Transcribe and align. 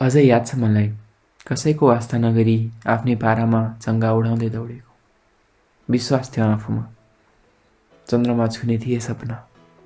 अझै 0.00 0.22
याद 0.26 0.46
छ 0.46 0.54
मलाई? 0.54 0.92
कसैको 1.48 1.86
वास्ता 1.86 2.18
नगरी 2.18 2.70
आफ्नै 2.86 3.14
पारामा 3.16 3.58
चङ्गा 3.80 4.12
उडाउँदै 4.12 4.48
दौडेको। 4.48 4.92
विश्वास 5.90 6.30
थियो 6.36 6.44
आफूमा। 6.44 6.84
चन्द्रमा 8.08 8.46
छुने 8.46 8.78
थिए 8.78 9.00
सपना 9.00 9.36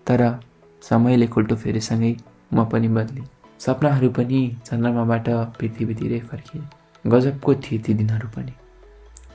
तर 0.06 0.40
समयले 0.82 1.26
खुल्टो 1.26 1.56
फेरेसँगै 1.56 2.16
म 2.52 2.64
पनि 2.64 2.88
बदलेँ। 2.88 3.26
सपनाहरू 3.58 4.10
पनि 4.10 4.56
चन्द्रमाबाट 4.66 5.28
पृथ्वीतिरै 5.58 6.20
फर्किए। 6.20 6.62
गजबको 7.06 7.54
थिए 7.54 7.78
ती 7.78 7.94
दिनहरू 7.94 8.28
पनि। 8.28 8.52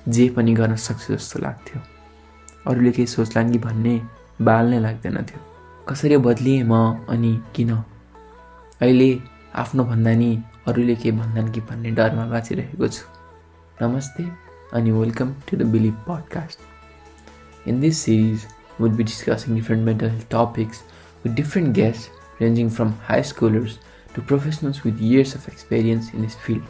जे 0.09 0.29
पनि 0.29 0.53
गर्न 0.53 0.75
सक्छु 0.75 1.15
जस्तो 1.15 1.39
लाग्थ्यो। 1.39 1.81
अरूले 2.71 2.91
केही 2.91 3.07
सोच्लान् 3.07 3.51
कि 3.51 3.59
भन्ने 3.59 4.01
बाल 4.41 4.65
नै 4.65 4.79
लाग्दैन 4.79 5.17
थियो। 5.23 5.39
कसरी 5.89 6.17
बदलिएँ 6.17 6.63
म 6.63 7.05
अनि 7.09 7.41
किन? 7.55 7.71
अहिले 8.81 9.38
आफ्नो 9.55 9.83
भन्दा 9.83 10.13
नि 10.15 10.37
अरूले 10.67 10.95
के 10.95 11.11
भन्दान् 11.11 11.51
कि 11.53 11.61
भन्ने 11.69 11.91
डरमा 11.97 12.25
बाँचिरहेको 12.29 12.87
छु 12.87 13.05
नमस्ते 13.81 14.27
अनि 14.77 14.91
welcome 14.91 15.33
to 15.49 15.57
the 15.57 15.69
believe 15.75 15.93
podcast 16.07 17.67
in 17.67 17.79
this 17.81 18.01
series 18.05 18.47
would 18.79 18.95
be 18.97 19.03
discussing 19.03 19.55
different 19.55 19.83
mental 19.83 20.09
health 20.09 20.27
topics 20.29 20.83
with 21.23 21.35
different 21.35 21.73
guests 21.73 22.09
ranging 22.39 22.69
from 22.69 22.93
high 23.07 23.23
schoolers 23.31 23.77
to 24.13 24.21
professionals 24.21 24.83
with 24.83 24.99
years 24.99 25.35
of 25.35 25.47
experience 25.47 26.13
in 26.13 26.21
this 26.21 26.35
field. 26.35 26.63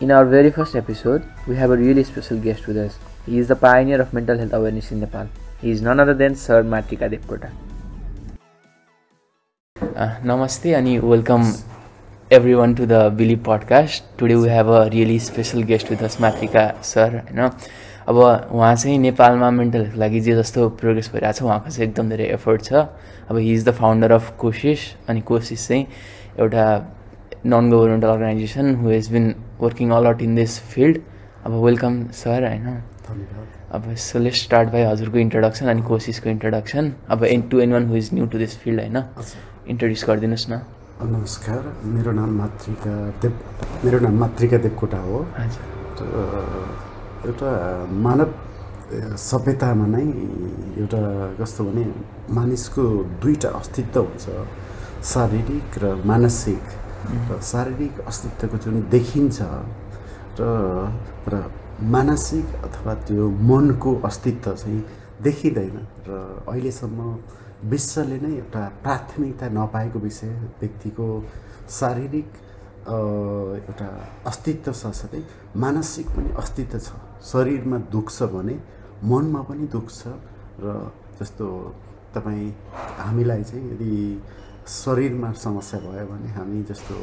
In 0.00 0.10
our 0.10 0.24
very 0.26 0.50
first 0.50 0.76
episode, 0.76 1.22
we 1.46 1.56
have 1.56 1.70
a 1.70 1.76
really 1.76 2.04
special 2.04 2.38
guest 2.38 2.66
with 2.66 2.76
us. 2.76 2.98
He 3.24 3.38
is 3.38 3.48
the 3.48 3.56
pioneer 3.56 4.00
of 4.02 4.12
mental 4.12 4.36
health 4.36 4.52
awareness 4.52 4.92
in 4.92 5.00
Nepal. 5.00 5.28
He 5.62 5.70
is 5.70 5.80
none 5.80 6.00
other 6.00 6.14
than 6.14 6.34
Sir 6.34 6.62
Matrika 6.62 7.08
Devkota. 7.08 7.50
Uh, 10.02 10.18
namaste 10.28 10.64
and 10.76 11.00
welcome 11.00 11.44
everyone 12.28 12.74
to 12.74 12.86
the 12.86 13.08
Billy 13.10 13.36
podcast. 13.36 14.02
Today 14.16 14.34
we 14.34 14.48
have 14.48 14.66
a 14.66 14.90
really 14.90 15.18
special 15.20 15.62
guest 15.62 15.90
with 15.90 16.02
us, 16.02 16.16
Matrika 16.16 16.64
sir. 16.82 17.08
होइन? 17.28 17.50
अब 18.08 18.16
उहाँ 18.16 18.74
चाहिँ 18.76 18.98
नेपालमा 18.98 19.50
mental 19.50 19.80
हेल्थको 19.80 20.00
लागि 20.00 20.20
जे 20.20 20.34
जस्तो 20.36 20.68
progress 20.80 21.10
भइरहेको 21.12 21.38
छ 21.38 21.42
उहाँको 21.42 21.70
चाहिँ 21.70 21.88
एकदम 21.88 22.08
धेरै 22.10 22.26
एफर्ट 22.38 22.62
छ। 22.62 22.72
अब 23.30 23.36
he 23.36 23.52
is 23.52 23.68
the 23.68 23.74
founder 23.78 24.12
of 24.12 24.32
Koshish 24.40 24.80
अनि 25.08 25.20
कोसिस 25.30 25.68
चाहिँ 25.68 25.86
एउटा 26.40 26.64
non 27.46 27.70
governmental 27.70 28.08
organisation 28.08 28.74
who 28.82 28.90
has 28.90 29.12
been 29.12 29.34
working 29.60 29.90
all 30.00 30.06
out 30.06 30.22
in 30.22 30.34
this 30.34 30.58
field 30.74 31.00
अब 31.44 31.62
वेलकम 31.66 32.02
सर 32.24 32.48
होइन? 32.48 32.82
अब 33.70 33.94
सो 34.08 34.18
लेट 34.18 34.34
स्टार्ट 34.42 34.68
बाई 34.72 34.82
हजुरको 34.82 35.18
इन्ट्रोडक्सन 35.28 35.70
अनि 35.76 35.82
कोसिसको 35.92 36.30
इन्ट्रोडक्सन 36.30 36.92
अब 37.10 37.24
and 37.24 37.48
to 37.54 37.60
anyone 37.72 37.88
who 37.88 37.96
is 38.02 38.10
new 38.14 38.26
to 38.26 38.38
this 38.38 38.58
field 38.64 38.80
होइन? 38.80 39.02
इन्ट्रोड्युस 39.62 40.02
गरिदिनुहोस् 40.08 40.48
न। 40.50 40.54
नमस्कार 41.06 41.62
मेरो 41.86 42.12
नाम 42.18 42.30
मातृका 42.34 42.94
देव 43.22 43.32
मेरो 43.86 43.98
नाम 44.02 44.14
मातृका 44.18 44.58
देवकोटा 44.58 44.98
हो। 44.98 45.18
एउटा 47.30 47.50
मानव 47.94 48.30
सभ्यतामा 49.22 49.86
नै 49.86 50.02
एउटा 50.82 51.02
कस्तो 51.38 51.62
भने 51.62 51.84
मानिसको 52.34 52.82
दुईवटा 53.22 53.48
अस्तित्व 53.54 54.00
हुन्छ। 54.02 54.26
शारीरिक 54.98 55.70
र 55.78 55.84
मानसिक। 56.10 56.64
र 57.30 57.38
शारीरिक 57.38 57.94
अस्तित्वको 58.10 58.56
जुन 58.66 58.76
देखिन्छ 58.90 59.38
र 60.38 60.42
र 61.30 61.34
मानसिक 61.86 62.46
अथवा 62.66 62.92
त्यो 63.06 63.30
मनको 63.30 63.90
अस्तित्व 64.10 64.54
चाहिँ 64.58 64.82
देखिँदैन। 65.22 65.76
र 66.10 66.10
अहिलेसम्म 66.50 66.98
विश्वले 67.70 68.18
नै 68.20 68.32
एउटा 68.36 68.62
प्राथमिकता 68.82 69.48
नपाएको 69.58 69.98
विषय 69.98 70.30
व्यक्तिको 70.60 71.06
शारीरिक 71.78 72.30
एउटा 72.88 73.88
अस्तित्व 74.26 74.72
साथसाथै 74.72 75.22
मानसिक 75.62 76.06
पनि 76.16 76.30
अस्तित्व 76.42 76.78
छ। 76.78 76.90
शरीरमा 77.22 77.78
दुख्छ 77.94 78.22
भने 78.34 78.54
मनमा 79.10 79.42
पनि 79.48 79.66
दुख्छ 79.74 80.00
र 80.62 80.66
जस्तो 81.20 81.46
तपाईँ 82.14 82.50
हामीलाई 82.98 83.42
चाहिँ 83.42 83.70
यदि 83.72 83.92
शरीरमा 84.82 85.32
समस्या 85.46 85.80
भयो 85.80 86.06
भने 86.10 86.28
हामी 86.34 86.62
जस्तो 86.70 86.94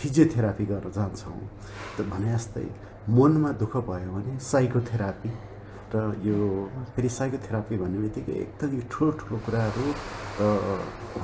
फिजियोथेरापी 0.00 0.64
गर्न 0.66 0.90
जान्छौँ 0.90 1.38
भने 2.10 2.32
जस्तै 2.34 2.66
मनमा 3.08 3.50
दुःख 3.62 3.74
भयो 3.88 4.10
भने 4.14 4.38
साइकोथेरापी 4.50 5.30
र 5.94 5.98
यो 6.26 6.36
फेरि 6.94 7.08
साइकोथेरापी 7.16 7.76
भन्ने 7.82 7.98
बित्तिकै 8.04 8.32
एकदम 8.44 8.76
यो 8.76 8.82
ठुलो 8.92 9.10
ठुलो 9.20 9.36
कुराहरू 9.46 9.84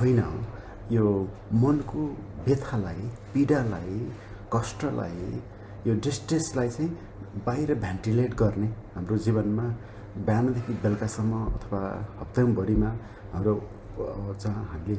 होइन। 0.00 0.20
यो 0.96 1.06
मनको 1.62 2.00
व्यथालाई 2.46 3.02
पीडालाई 3.34 3.98
कष्टलाई 4.54 5.40
यो 5.86 5.94
डिस्ट्रेसलाई 6.06 6.68
चाहिँ 6.68 7.42
बाहिर 7.46 7.74
भेन्टिलेट 7.84 8.34
गर्ने 8.42 8.68
हाम्रो 8.94 9.16
जीवनमा 9.26 9.66
बिहानदेखि 10.26 10.72
बेलुकासम्म 10.82 11.32
अथवा 11.56 11.80
हप्ताभरिमा 12.20 12.90
हाम्रो 13.34 13.54
जहाँ 14.42 14.64
हामीले 14.72 14.96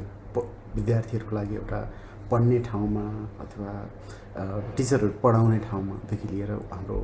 विद्यार्थीहरूको 0.76 1.36
लागि 1.36 1.56
एउटा 1.56 1.80
पढ्ने 2.32 2.60
ठाउँमा 2.70 3.06
अथवा 3.44 3.72
टिचरहरू 4.78 5.10
पढाउने 5.24 5.60
ठाउँमादेखि 5.68 6.28
लिएर 6.32 6.52
हाम्रो 6.72 6.98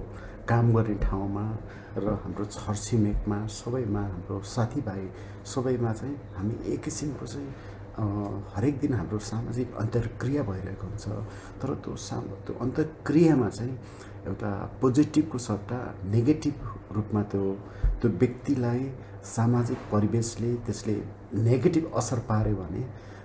काम 0.50 0.74
गर्ने 0.76 0.96
ठाउँमा 1.04 1.46
र 1.98 2.14
हाम्रो 2.24 2.46
छरछिमेकमा 2.46 3.38
सबैमा 3.60 4.02
हाम्रो 4.02 4.42
साथीभाइ 4.56 5.04
सबैमा 5.54 5.92
चाहिँ 5.94 6.16
हामी 6.38 6.56
एक 6.74 6.82
किसिमको 6.84 7.26
चाहिँ 7.26 7.50
हरेक 8.56 8.80
दिन 8.80 8.94
हाम्रो 8.94 9.20
सामाजिक 9.20 9.76
अन्तर्क्रिया 9.84 10.44
भइरहेको 10.50 10.88
हुन्छ। 10.88 11.06
तर 11.60 11.74
त्यो 11.84 11.96
साम 11.98 12.24
त्यो 12.46 12.56
अन्तर्क्रियामा 12.62 13.50
चाहिँ 13.50 13.74
एउटा 14.28 14.52
पोजिटिभको 14.82 15.38
सट्टा 15.48 15.80
नेगेटिभ 16.14 16.56
रूपमा 16.96 17.22
त्यो 17.32 17.44
त्यो 18.02 18.10
व्यक्तिलाई 18.22 18.84
सामाजिक 19.36 19.78
परिवेशले 19.92 20.54
त्यसले 20.66 20.96
नेगेटिभ 21.50 21.92
असर 22.00 22.20
पार्यो 22.30 22.56
भने 22.56 22.82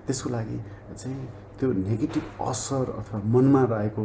त्यसको 0.07 0.31
लागि 0.31 0.59
चाहिँ 0.97 1.27
त्यो 1.61 1.73
नेगेटिभ 1.73 2.25
असर 2.49 2.91
अथवा 2.99 3.21
मनमा 3.35 3.63
रहेको 3.75 4.05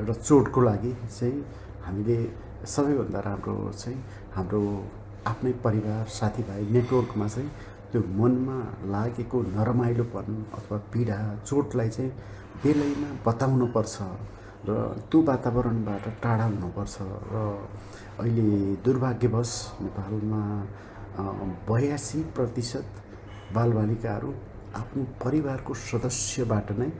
एउटा 0.00 0.12
चोटको 0.12 0.60
लागि 0.62 0.92
चाहिँ 1.18 1.42
हामीले 1.86 2.16
सबैभन्दा 2.66 3.20
राम्रो 3.20 3.54
चाहिँ 3.72 3.98
हाम्रो 4.34 4.60
आफ्नै 5.26 5.52
परिवार 5.64 6.04
साथीभाइ 6.10 6.62
नेटवर्कमा 6.72 7.26
चाहिँ 7.28 7.50
त्यो 7.92 8.00
मनमा 8.18 8.58
लागेको 8.92 9.38
नरमाइलोपन 9.56 10.26
अथवा 10.56 10.76
पीडा 10.92 11.18
चोटलाई 11.42 11.88
चाहिँ 11.88 12.10
बेलैमा 12.62 13.10
बताउनुपर्छ 13.26 13.96
र 14.68 14.70
त्यो 15.08 15.22
वातावरणबाट 15.22 16.04
टाढा 16.22 16.44
हुनुपर्छ 16.46 16.96
र 17.32 17.36
अहिले 18.20 18.46
दुर्भाग्यवश 18.84 19.52
नेपालमा 19.82 20.42
बयासी 21.68 22.20
प्रतिशत 22.36 22.86
बालबालिकाहरू 23.54 24.30
आफ्नो 24.74 25.02
परिवारको 25.24 25.74
सदस्यबाट 25.82 26.68
नै 26.78 26.90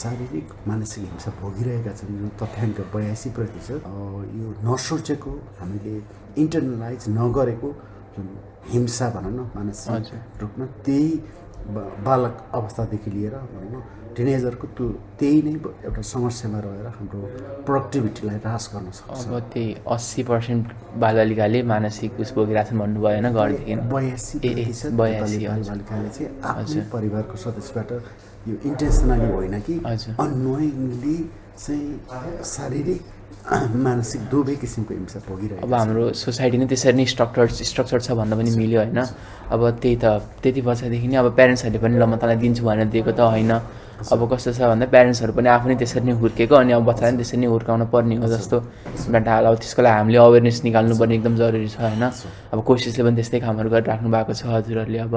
शारीरिक 0.00 0.46
मानसिक 0.68 1.02
हिंसा 1.10 1.30
भोगिरहेका 1.40 1.92
छन् 1.98 2.16
जुन 2.18 2.30
तथ्याङ्क 2.40 2.78
बयासी 2.94 3.28
प्रतिशत 3.36 3.82
यो 4.40 4.46
नसोचेको 4.66 5.32
हामीले 5.60 5.94
इन्टरनलाइज 6.42 7.02
नगरेको 7.18 7.68
जुन 8.14 8.26
हिंसा 8.72 9.06
भनौँ 9.16 9.32
न 9.38 9.40
मानसिक। 9.56 10.04
रूपमा 10.40 10.66
त्यही 10.84 11.08
बालक 12.06 12.34
अवस्थादेखि 12.58 13.10
लिएर 13.10 13.34
भनौँ 13.52 13.70
न 13.72 13.76
टिनेजरको 14.16 14.66
त्यो 14.76 14.86
त्यही 15.20 15.40
नै 15.46 15.52
एउटा 15.86 16.02
समस्यामा 16.12 16.58
रहेर 16.64 16.86
हाम्रो 16.96 17.20
प्रोडक्टिभिटीलाई 17.66 18.38
ह्रास 18.44 18.64
गर्न 18.74 18.90
सक्छ 18.98 19.24
अब 19.28 19.34
त्यही 19.52 19.74
अस्सी 19.94 20.22
पर्सेन्ट 20.30 20.64
बालबालिकाले 21.02 21.58
मानसिक 21.72 22.20
उस 22.22 22.30
भोगिरहेको 22.36 22.68
छन् 22.70 22.80
भन्नुभयो 22.80 23.12
होइन 23.12 23.26
घरदेखि 23.32 23.74
बयासी 23.92 24.36
बयासी। 25.00 25.46
बालबालिकाले 25.46 26.08
चाहिँ 26.16 26.30
आफ्नै। 26.52 26.80
परिवारको 26.96 27.36
सदस्यबाट 27.44 27.90
यो 28.48 28.54
इन्टेन्सनली 28.68 29.28
होइन 29.32 29.60
कि। 29.66 29.74
अनोइङली 30.24 31.16
चाहिँ 31.58 32.42
शारीरिक 32.44 33.02
मानसिक 33.86 34.20
दुवै 34.30 34.54
किसिमको 34.62 34.94
हिंसा 34.94 35.18
भोगिरहेको 35.28 35.66
अब 35.66 35.74
हाम्रो 35.74 36.04
सोसाइटी 36.18 36.58
नै 36.58 36.66
त्यसरी 36.66 36.96
नै 36.98 37.04
स्ट्रक्चर 37.14 37.46
स्ट्रक्चर 37.70 38.00
छ 38.06 38.10
भन्दा 38.18 38.36
पनि 38.36 38.50
मिल्यो 38.58 38.80
होइन। 38.80 39.00
अब 39.54 39.60
त्यही 39.82 39.96
त 40.02 40.04
त्यति 40.42 40.60
वर्षदेखि 40.68 41.06
नै 41.06 41.16
अब 41.22 41.28
प्यारेन्ट्सहरूले 41.38 41.80
पनि 41.82 41.94
ल 41.98 42.04
म 42.06 42.16
तँलाई 42.22 42.36
दिन्छु 42.42 42.62
भनेर 42.66 42.88
दिएको 42.94 43.12
त 43.18 43.20
होइन। 43.34 43.52
अब 44.12 44.20
कस्तो 44.30 44.50
छ 44.52 44.60
भन्दा 44.70 44.86
प्यारेन्ट्सहरू 44.94 45.32
पनि 45.38 45.48
आफू 45.48 45.66
नै 45.68 45.76
त्यसरी 45.82 46.04
नै 46.06 46.14
हुर्केको 46.22 46.54
अनि 46.54 46.72
अब 46.78 46.82
बच्चालाई 46.90 47.12
पनि 47.12 47.18
त्यसरी 47.22 47.38
नै 47.40 47.48
हुर्काउन 47.54 47.82
पर्ने 47.94 48.16
हो 48.22 48.28
जस्तो। 48.34 48.56
एउटा 49.14 49.30
हाल 49.30 49.44
अब 49.46 49.54
त्यसको 49.62 49.80
लागि 49.82 49.96
हामीले 49.98 50.18
अवेरनेस 50.26 50.58
निकाल्नुपर्ने 50.66 51.14
एकदम 51.18 51.34
जरुरी 51.40 51.68
छ 51.70 51.78
होइन। 51.86 52.04
अब 52.52 52.58
कोसिसले 52.66 53.02
पनि 53.06 53.16
त्यस्तै 53.18 53.38
कामहरू 53.46 53.68
गरिराख्नु 53.74 54.08
भएको 54.10 54.32
छ 54.38 54.42
हजुरहरूले 54.54 54.98
अब। 55.06 55.14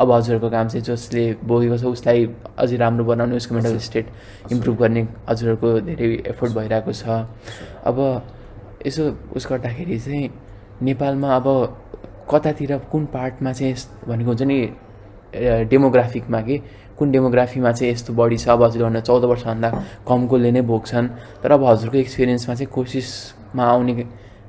अब 0.00 0.10
हजुरहरूको 0.12 0.50
काम 0.50 0.68
चाहिँ 0.68 0.84
जसले 0.84 1.24
बोकेको 1.44 1.76
छ 1.78 1.84
उसलाई 1.84 2.26
अझै 2.58 2.76
राम्रो 2.76 3.04
बनाउने 3.04 3.36
उसको 3.36 3.54
मेन्टल 3.54 3.78
स्टेट 3.78 4.06
इम्प्रुभ 4.52 4.76
गर्ने 4.78 5.02
हजुरहरूको 5.28 5.68
धेरै 5.88 6.08
एफोर्ट 6.32 6.52
भइरहेको 6.54 6.92
छ। 6.92 7.04
अब 7.84 7.98
यसो 8.86 9.02
उस 9.36 9.46
गर्दाखेरि 9.50 9.98
चाहिँ 9.98 10.30
नेपालमा 10.82 11.28
अब 11.36 11.46
कतातिर 12.30 12.76
कुन 12.92 13.04
पार्टमा 13.12 13.52
चाहिँ 13.52 13.74
भनेको 14.08 14.30
हुन्छ 14.30 14.42
नि 14.42 14.58
डेमोग्राफिकमा 15.68 16.40
कि 16.42 16.56
कुन 16.98 17.10
डेमोग्राफीमा 17.12 17.72
चाहिँ 17.72 17.92
यस्तो 17.92 18.12
बढी 18.14 18.36
छ? 18.38 18.48
अब 18.48 18.62
हजुरले 18.62 18.84
भन्दा 18.84 19.00
चौध 19.00 19.24
वर्षभन्दा 19.24 19.68
कमकोले 20.08 20.50
नै 20.52 20.62
भोग्छन् 20.62 21.08
तर 21.42 21.52
अब 21.52 21.64
हजुरको 21.64 21.96
एक्सपिरियन्समा 21.98 22.54
चाहिँ 22.54 22.72
कोसिसमा 22.72 23.64
आउने 23.64 23.92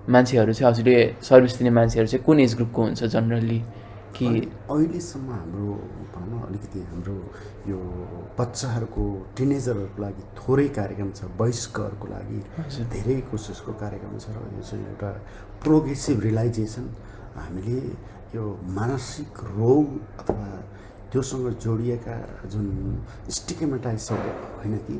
मान्छेहरू 0.09 0.53
चाहिँ 0.53 0.69
हजुरले 0.71 0.95
सर्भिस 1.21 1.57
दिने 1.57 1.69
मान्छेहरू 1.69 2.07
चाहिँ 2.07 2.25
कुन 2.25 2.39
एज 2.39 2.55
ग्रुपको 2.55 2.81
हुन्छ 2.83 3.03
जनरली? 3.03 3.61
कि 4.15 4.27
अहिलेसम्म 4.71 5.29
हाम्रो 5.33 5.67
भनौँ 6.15 6.39
न 6.39 6.43
अलिकति 6.47 6.79
हाम्रो 6.79 7.17
यो 7.67 7.77
बच्चाहरूको 8.39 9.03
टिनेजरहरूको 9.37 10.01
लागि 10.01 10.23
थोरै 10.39 10.67
कार्यक्रम 10.77 11.09
छ 11.11 11.29
वयस्कहरूको 11.41 12.07
लागि 12.07 12.39
धेरै 12.93 13.19
कोसिसको 13.31 13.73
कार्यक्रम 13.83 14.17
छ 14.17 14.29
र 14.29 14.37
यो 14.57 14.61
चाहिँ 14.61 14.85
एउटा 14.85 15.11
प्रोग्रेसिभ 15.63 16.19
रियलाइजेसन। 16.19 16.85
हामीले 17.35 17.79
यो 18.35 18.43
मानसिक 18.77 19.39
रोग 19.57 19.87
अथवा 20.21 20.47
त्योसँग 21.11 21.47
जोडिएका 21.65 22.17
जुन 22.51 22.67
स्टिकेमेटाइज 23.29 24.07
होइन 24.11 24.77
कि 24.85 24.95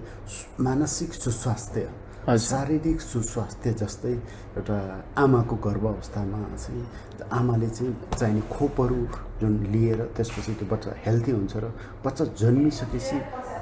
मानसिक 0.60 1.14
सुस्वास्थ्य 1.14 1.82
शारीरिक 2.24 3.02
सुस्वास्थ्य 3.02 3.72
जस्तै 3.76 4.12
एउटा 4.56 4.76
आमाको 5.20 5.56
गर्भ 5.60 5.86
अवस्थामा 5.88 6.40
चाहिँ 6.56 6.86
आमाले 7.30 7.68
चाहिँ 7.70 7.94
चाहिने 8.16 8.42
खोपहरू 8.48 8.96
जुन 9.42 9.54
लिएर 9.72 10.00
त्यसपछि 10.16 10.54
त्यो 10.56 10.68
बच्चा 10.72 10.92
हेल्दी 11.06 11.32
हुन्छ 11.32 11.54
र 11.58 11.72
बच्चा 12.00 12.26
जन्मिसकेपछि 12.40 13.18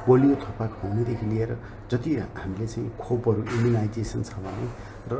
पोलियो 0.06 0.36
थपा 0.44 0.66
खुवाउनेदेखि 0.74 1.26
लिएर 1.26 1.58
जति 1.92 2.12
हामीले 2.38 2.68
चाहिँ 2.68 2.90
खोपहरू 3.02 3.42
इम्युनाइजेसन 3.50 4.22
छ 4.30 4.38
भने 4.38 4.68
र 5.10 5.18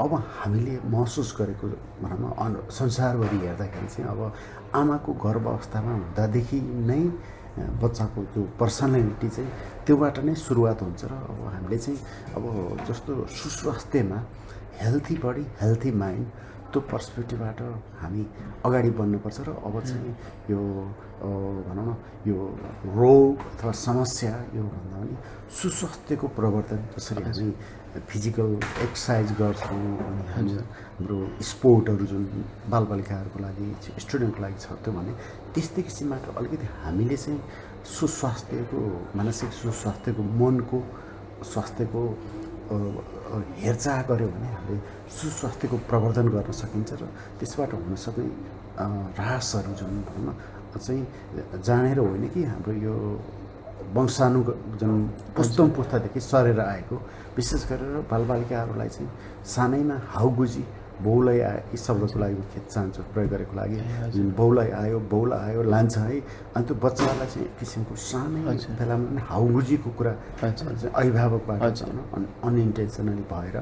अब 0.00 0.12
हामीले 0.40 0.80
महसुस 0.88 1.36
गरेको 1.38 1.66
भनौँ 2.00 2.32
न 2.40 2.54
संसारभरि 2.72 3.38
हेर्दाखेरि 3.38 3.88
चाहिँ 3.92 4.08
अब 4.08 4.20
आमाको 4.74 5.12
गर्भ 5.24 5.46
अवस्थामा 5.46 5.92
हुँदादेखि 5.92 6.60
नै 6.88 7.02
बच्चाको 7.82 8.20
त्यो 8.32 8.42
पर्सनालिटी 8.60 9.28
चाहिँ 9.28 9.50
त्योबाट 9.86 10.16
नै 10.26 10.34
सुरुवात 10.36 10.78
हुन्छ 10.82 11.02
र 11.04 11.12
अब 11.28 11.38
हामीले 11.54 11.78
चाहिँ 11.78 11.98
अब 12.36 12.44
जस्तो 12.88 13.12
सुस्वास्थ्यमा 13.38 14.18
हेल्थी 14.80 15.14
बडी 15.24 15.44
हेल्थी 15.60 15.90
माइन्ड 16.02 16.26
त्यो 16.72 16.80
पर्सपेक्टिभबाट 16.84 17.60
हामी 18.00 18.22
अगाडि 18.66 18.90
बढ्नुपर्छ 18.98 19.38
र 19.40 19.50
अब 19.58 19.76
चाहिँ 19.80 20.12
यो 20.50 20.60
भनौँ 21.64 21.84
न 21.86 21.96
यो 22.28 22.36
रोग 22.92 23.36
अथवा 23.50 23.72
समस्या 23.80 24.34
यो 24.54 24.62
भन्दा 24.64 24.96
पनि 24.98 25.16
सुस्वास्थ्यको 25.50 26.26
प्रवर्तन 26.36 26.80
जसरी 26.94 27.22
हामी 27.24 27.48
फिजिकल 28.06 28.48
एक्सर्साइज 28.84 29.32
गर्छौँ 29.40 29.80
अनि 30.06 30.22
हामी 30.28 30.52
हाम्रो 30.92 31.18
स्पोर्टहरू 31.50 32.06
जुन 32.06 32.22
बालबालिकाहरूको 32.68 33.38
लागि 33.42 33.68
स्टुडेन्टको 34.04 34.42
लागि 34.42 34.58
छ 34.60 34.76
त्यो 34.84 34.92
भने 34.92 35.12
त्यस्तै 35.54 35.82
किसिमबाट 35.88 36.24
अलिकति 36.36 36.66
हामीले 36.84 37.16
चाहिँ 37.16 37.40
सुस्वास्थ्यको 37.88 38.80
मानसिक 39.16 39.50
सुस्वास्थ्यको 39.62 40.22
मनको 40.40 40.78
स्वास्थ्यको 41.44 42.02
हेरचाह 42.68 44.00
गऱ्यो 44.08 44.28
भने 44.28 44.48
हामीले 44.50 44.80
सुस्वास्थ्यको 45.10 45.76
प्रवर्धन 45.88 46.26
गर्न 46.28 46.52
सकिन्छ 46.52 46.90
र 46.94 47.04
त्यसबाट 47.38 47.72
हुन 47.74 47.94
सक्ने 47.96 48.28
ह्रासहरू 49.16 49.72
जुन 49.74 49.92
भनौँ 50.06 50.34
न 50.68 50.76
चाहिँ 50.76 51.02
जानेर 51.58 51.98
होइन 51.98 52.24
कि 52.28 52.42
हाम्रो 52.44 52.72
यो 52.78 52.94
वंशानु 53.88 54.40
जुन 54.76 54.92
पुस्तौँ 55.32 55.68
पुस्तादेखि 55.70 56.20
सरेर 56.22 56.60
आएको 56.62 56.96
विशेष 57.36 57.62
गरेर 57.70 58.04
बालबालिकाहरूलाई 58.04 58.88
चाहिँ 58.90 59.10
सानैमा 59.46 59.96
हाउगुजी 60.12 60.64
बौलाई 61.04 61.38
आयो 61.50 61.62
यी 61.72 61.78
शब्दको 61.86 62.18
लागि 62.18 62.42
खेत 62.52 62.66
चाहन्छु 62.74 63.02
प्रयोग 63.14 63.30
गरेको 63.30 63.54
लागि। 63.60 63.76
बौलाई 64.40 64.70
आयो 64.82 64.98
बौला 65.12 65.36
आयो 65.46 65.62
लान्छ 65.74 65.96
है। 65.98 66.18
अनि 66.56 66.64
त्यो 66.66 66.74
बच्चाहरूलाई 66.84 67.28
चाहिँ 67.32 67.46
एक 67.46 67.54
किसिमको 67.60 67.94
सानै 68.08 68.40
बेलामा 68.78 69.06
पनि 69.08 69.20
हाउगुजीको 69.30 69.90
कुरा 69.98 70.12
अभिभावकबाट 71.00 71.62
अनइन्टेन्सनली 72.48 73.24
भएर 73.32 73.56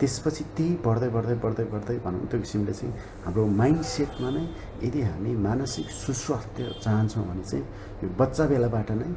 त्यसपछि 0.00 0.44
त्यही 0.56 0.72
बढ्दै 0.84 1.08
बढ्दै 1.16 1.36
बढ्दै 1.44 1.64
बढ्दै 1.72 1.96
भनौँ 2.04 2.26
त्यो 2.32 2.38
किसिमले 2.40 2.72
चाहिँ 2.72 2.92
हाम्रो 3.24 3.42
माइन्ड 3.60 3.82
सेटमा 3.94 4.30
नै 4.36 4.44
यदि 4.84 5.00
हामी 5.08 5.32
मानसिक 5.46 5.86
सुस्वास्थ्य 6.04 6.62
चाहन्छौँ 6.84 7.24
भने 7.28 7.44
चाहिँ 7.50 7.64
यो 8.02 8.08
बच्चा 8.20 8.44
बेलाबाट 8.52 8.90
नै 9.00 9.10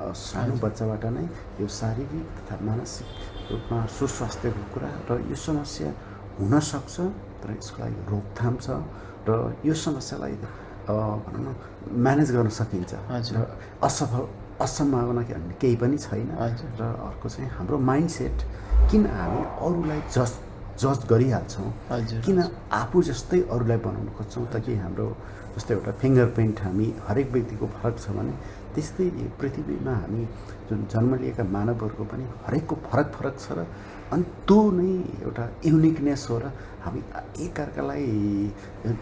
सानो 0.00 0.54
बच्चाबाट 0.64 1.04
नै 1.16 1.24
यो 1.60 1.68
शारीरिक 1.80 2.26
तथा 2.38 2.56
मानसिक 2.64 3.06
रूपमा 3.52 3.78
सुस्वास्थ्यको 3.98 4.62
कुरा 4.72 4.90
र 5.08 5.20
यो 5.30 5.36
समस्या 5.36 5.90
हुनसक्छ 6.38 6.96
तर 7.42 7.50
यसको 7.58 7.78
लागि 7.82 8.00
रोकथाम 8.10 8.54
छ 8.64 8.68
र 9.28 9.30
यो 9.64 9.74
समस्यालाई 9.74 10.34
भनौँ 10.88 11.42
न 11.44 11.54
म्यानेज 12.04 12.30
गर्न 12.36 12.48
सकिन्छ। 12.60 12.92
र 13.34 13.38
असफल 13.82 14.24
असम्भावना 14.62 15.22
भन्ने 15.22 15.54
केही 15.60 15.76
पनि 15.82 15.98
छैन। 15.98 16.28
र 16.78 16.82
अर्को 16.82 17.28
चाहिँ 17.28 17.50
हाम्रो 17.56 17.78
माइन्ड 17.78 18.10
सेट 18.10 18.38
किन 18.90 19.06
हामी 19.06 19.42
अरूलाई 19.66 20.00
जज 20.14 20.32
जज 20.82 21.00
गरिहाल्छौँ? 21.10 21.70
किन 22.26 22.38
आफू 22.72 23.02
जस्तै 23.02 23.40
अरूलाई 23.54 23.78
बनाउन 23.86 24.08
खोज्छौँ? 24.18 24.46
त 24.52 24.54
कि 24.64 24.74
हाम्रो 24.82 25.06
जस्तै 25.54 25.74
एउटा 25.74 25.92
फिङ्गर 26.02 26.26
प्रिन्ट 26.34 26.56
हामी 26.64 26.86
हरेक 27.08 27.28
व्यक्तिको 27.32 27.66
फरक 27.78 27.96
छ 27.98 28.10
भने 28.16 28.34
त्यस्तै 28.74 29.06
पृथ्वीमा 29.38 29.94
हामी 30.02 30.22
जुन 30.68 30.78
जन्म 30.92 31.14
लिएका 31.22 31.44
मानवहरूको 31.44 32.04
पनि 32.10 32.24
हरेकको 32.46 32.74
फरक 32.88 33.08
फरक 33.16 33.34
छ 33.38 33.46
र 33.52 33.66
अनि 34.12 34.24
त्यो 34.46 34.60
नै 34.78 34.90
एउटा 35.24 35.44
युनिकनेस 35.64 36.26
हो 36.30 36.38
र 36.38 36.44
हामी 36.84 37.00
एकअर्कालाई 37.44 38.06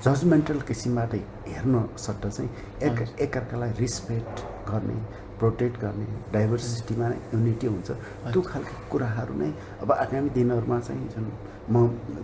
जजमेन्टल 0.06 0.58
किसिमबाट 0.68 1.12
हेर्न 1.54 1.74
सट्टा 2.04 2.28
चाहिँ 2.36 2.50
एक 2.86 2.98
एकअर्कालाई 3.26 3.70
रिस्पेक्ट 3.80 4.36
गर्ने 4.70 4.98
प्रोटेक्ट 5.40 5.76
गर्ने 5.80 6.06
डाइभर्सिटीमा 6.32 7.06
नै 7.08 7.18
युनिटी 7.34 7.66
हुन्छ। 7.66 7.90
त्यो 8.32 8.40
खालको 8.50 8.74
कुराहरू 8.92 9.34
नै 9.42 9.50
अब 9.82 9.92
आगामी 10.04 10.30
दिनहरूमा 10.38 10.78
चाहिँ 10.86 11.08
जुन 11.14 11.26
म 11.72 11.74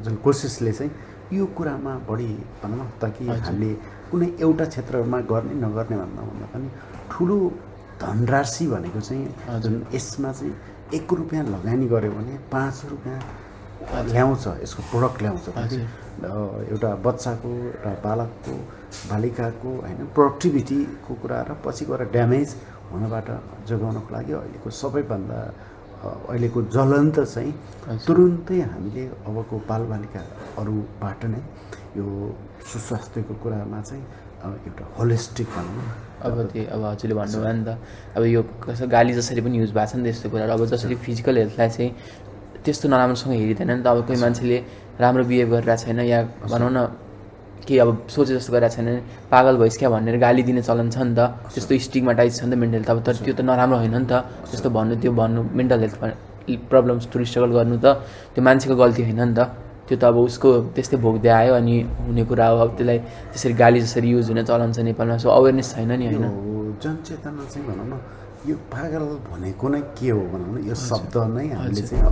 जुन 0.05 0.15
कोसिसले 0.25 0.73
चाहिँ 0.79 0.93
यो 1.33 1.47
कुरामा 1.57 1.93
बढी 2.09 2.31
भनौँ 2.63 2.79
न 2.79 2.89
ताकि 3.03 3.25
हामीले 3.27 3.73
कुनै 4.11 4.27
एउटा 4.47 4.65
क्षेत्रमा 4.73 5.19
गर्ने 5.33 5.55
नगर्ने 5.65 5.97
भन्दा 6.03 6.23
भन्दा 6.29 6.47
पनि 6.53 6.69
ठुलो 7.11 7.39
धनराशि 8.03 8.67
भनेको 8.73 9.01
चाहिँ 9.01 9.61
जुन 9.65 9.75
यसमा 9.95 10.33
चाहिँ 10.39 10.55
एक 10.95 11.13
रुपियाँ 11.13 11.45
लगानी 11.45 11.87
गऱ्यो 11.89 12.11
भने 12.13 12.35
पाँच 12.53 12.83
रुपियाँ 12.91 13.19
ल्याउँछ 14.07 14.47
यसको 14.63 14.83
प्रोडक्ट 14.91 15.23
ल्याउँछ। 15.23 15.47
एउटा 16.73 16.91
बच्चाको 17.07 17.49
एउटा 17.51 17.91
बालकको 18.07 18.55
बालिकाको 19.11 19.71
होइन 19.83 20.01
प्रोडक्टिभिटीको 20.15 21.15
कुरा 21.23 21.39
र 21.49 21.51
पछि 21.65 21.85
गएर 21.91 22.03
ड्यामेज 22.15 22.49
हुनबाट 22.91 23.29
जोगाउनको 23.69 24.11
लागि 24.15 24.33
अहिलेको 24.33 24.71
सबैभन्दा 24.71 25.39
अहिलेको 26.31 26.61
ज्वलन्त 26.75 27.19
चाहिँ 27.21 27.53
तुरुन्तै 28.07 28.61
हामीले 28.63 29.05
अबको 29.27 29.55
बालबालिकाहरूबाट 29.69 31.21
नै 31.33 31.41
यो 31.99 32.07
सुस्वास्थ्यको 32.71 33.35
कुरामा 33.43 33.81
चाहिँ 33.83 34.05
एउटा 34.45 34.85
होलिस्टिक 34.99 35.47
भनौँ 35.57 35.85
अब 36.27 36.35
त्यो 36.53 36.63
अब 36.75 36.83
हजुरले 36.85 37.15
भन्नुभयो 37.15 37.53
नि 37.53 37.65
त 37.65 37.79
अब 38.17 38.23
यो 38.25 38.43
कसै 38.63 38.87
गाली 38.87 39.13
जसरी 39.15 39.41
पनि 39.41 39.57
युज 39.59 39.73
भएको 39.73 39.87
छ 39.91 39.95
नि 39.97 40.03
त 40.05 40.07
यस्तो 40.13 40.29
कुराहरू 40.31 40.53
अब 40.53 40.63
जसरी 40.73 40.95
फिजिकल 41.07 41.35
हेल्थलाई 41.39 41.69
चाहिँ 41.77 41.91
त्यस्तो 42.65 42.89
नराम्रोसँग 42.89 43.33
हेरिँदैन 43.33 43.71
नि 43.71 43.83
त। 43.83 43.87
अब 43.87 43.99
कोही 44.07 44.19
मान्छेले 44.21 44.59
राम्रो 45.01 45.25
बिहेभ 45.31 45.49
गरिरहेको 45.55 45.83
छैन 45.85 46.01
या 46.01 46.19
भनौँ 46.51 46.71
न 46.71 46.79
केही 47.67 47.79
अब 47.79 47.91
सोचे 48.11 48.33
जस्तो 48.37 48.53
गरिरहेको 48.53 48.77
छैन 48.77 48.89
पागल 49.31 49.55
भइस 49.63 49.77
क्या 49.79 49.89
भनेर 49.91 50.17
गाली 50.19 50.43
दिने 50.43 50.63
चलन 50.63 50.91
छ 50.91 50.99
नि 51.07 51.15
त। 51.15 51.21
त्यस्तो 51.55 51.79
स्टिगमाटाइज 51.87 52.33
छ 52.39 52.43
नि 52.45 52.51
त 52.51 52.59
मेन्टल 52.59 52.77
हेल्थ 52.77 52.91
अब 52.91 52.99
तर 53.07 53.15
त्यो 53.25 53.35
त 53.35 53.41
नराम्रो 53.47 53.77
होइन 53.79 53.95
नि 53.95 54.07
त। 54.11 54.15
त्यस्तो 54.51 54.69
भन्नु 54.71 54.95
त्यो 55.03 55.13
भन्नु 55.13 55.41
mental 55.59 55.81
health 55.85 55.97
problems 56.71 57.05
to 57.13 57.25
struggle 57.25 57.51
गर्नु 57.59 57.77
त 57.79 57.87
त्यो 58.35 58.41
मान्छेको 58.43 58.75
गल्ती 58.83 59.03
होइन 59.07 59.23
नि 59.23 59.35
त। 59.35 59.66
त्यो 59.87 59.97
त 60.01 60.05
अब 60.11 60.17
उसको 60.27 60.49
त्यस्तै 60.75 60.97
भोग्दै 61.07 61.31
आयो 61.41 61.53
अनि 61.61 61.75
हुने 62.07 62.23
कुरा 62.31 62.47
हो 62.51 62.57
अब 62.65 62.71
त्यसलाई 62.77 62.99
त्यसरी 63.33 63.55
गाली 63.63 63.81
जसरी 63.87 64.09
युज 64.15 64.27
हुने 64.31 64.43
चलन 64.51 64.71
छ 64.77 64.79
नेपालमा 64.91 65.17
सो 65.25 65.29
अवेरनेस 65.39 65.69
छैन 65.75 65.93
नि 66.01 66.07
होइन? 66.07 66.25
जनचेतना 66.83 67.43
चाहिँ 67.53 67.65
भनौँ 67.69 67.87
न 67.91 67.95
यो 68.49 68.57
पागल 68.73 69.05
भनेको 69.31 69.67
नै 69.75 69.81
के 69.99 70.09
हो 70.11 70.21
भनौँ 70.33 70.51
न 70.55 70.57
यो 70.69 70.75
शब्द 70.75 71.15
नै 71.35 71.47
हामीले 71.55 71.83
चाहिँ 71.89 72.03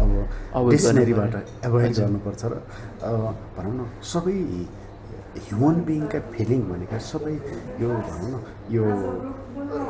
अब 0.55 0.71
डिक्सनेरीबाट 0.71 1.35
एभोइड 1.67 1.93
गर्नुपर्छ 1.99 2.43
र 2.51 2.55
भनौँ 3.57 3.75
न 3.79 3.81
सबै 4.13 4.39
ह्युमन 5.35 5.77
बिङका 5.87 6.19
फिलिङ 6.35 6.61
भनेका 6.71 6.99
सबै 7.11 7.35
यो 7.83 7.89
भनौँ 8.09 8.31
न 8.33 8.37
यो 8.75 8.85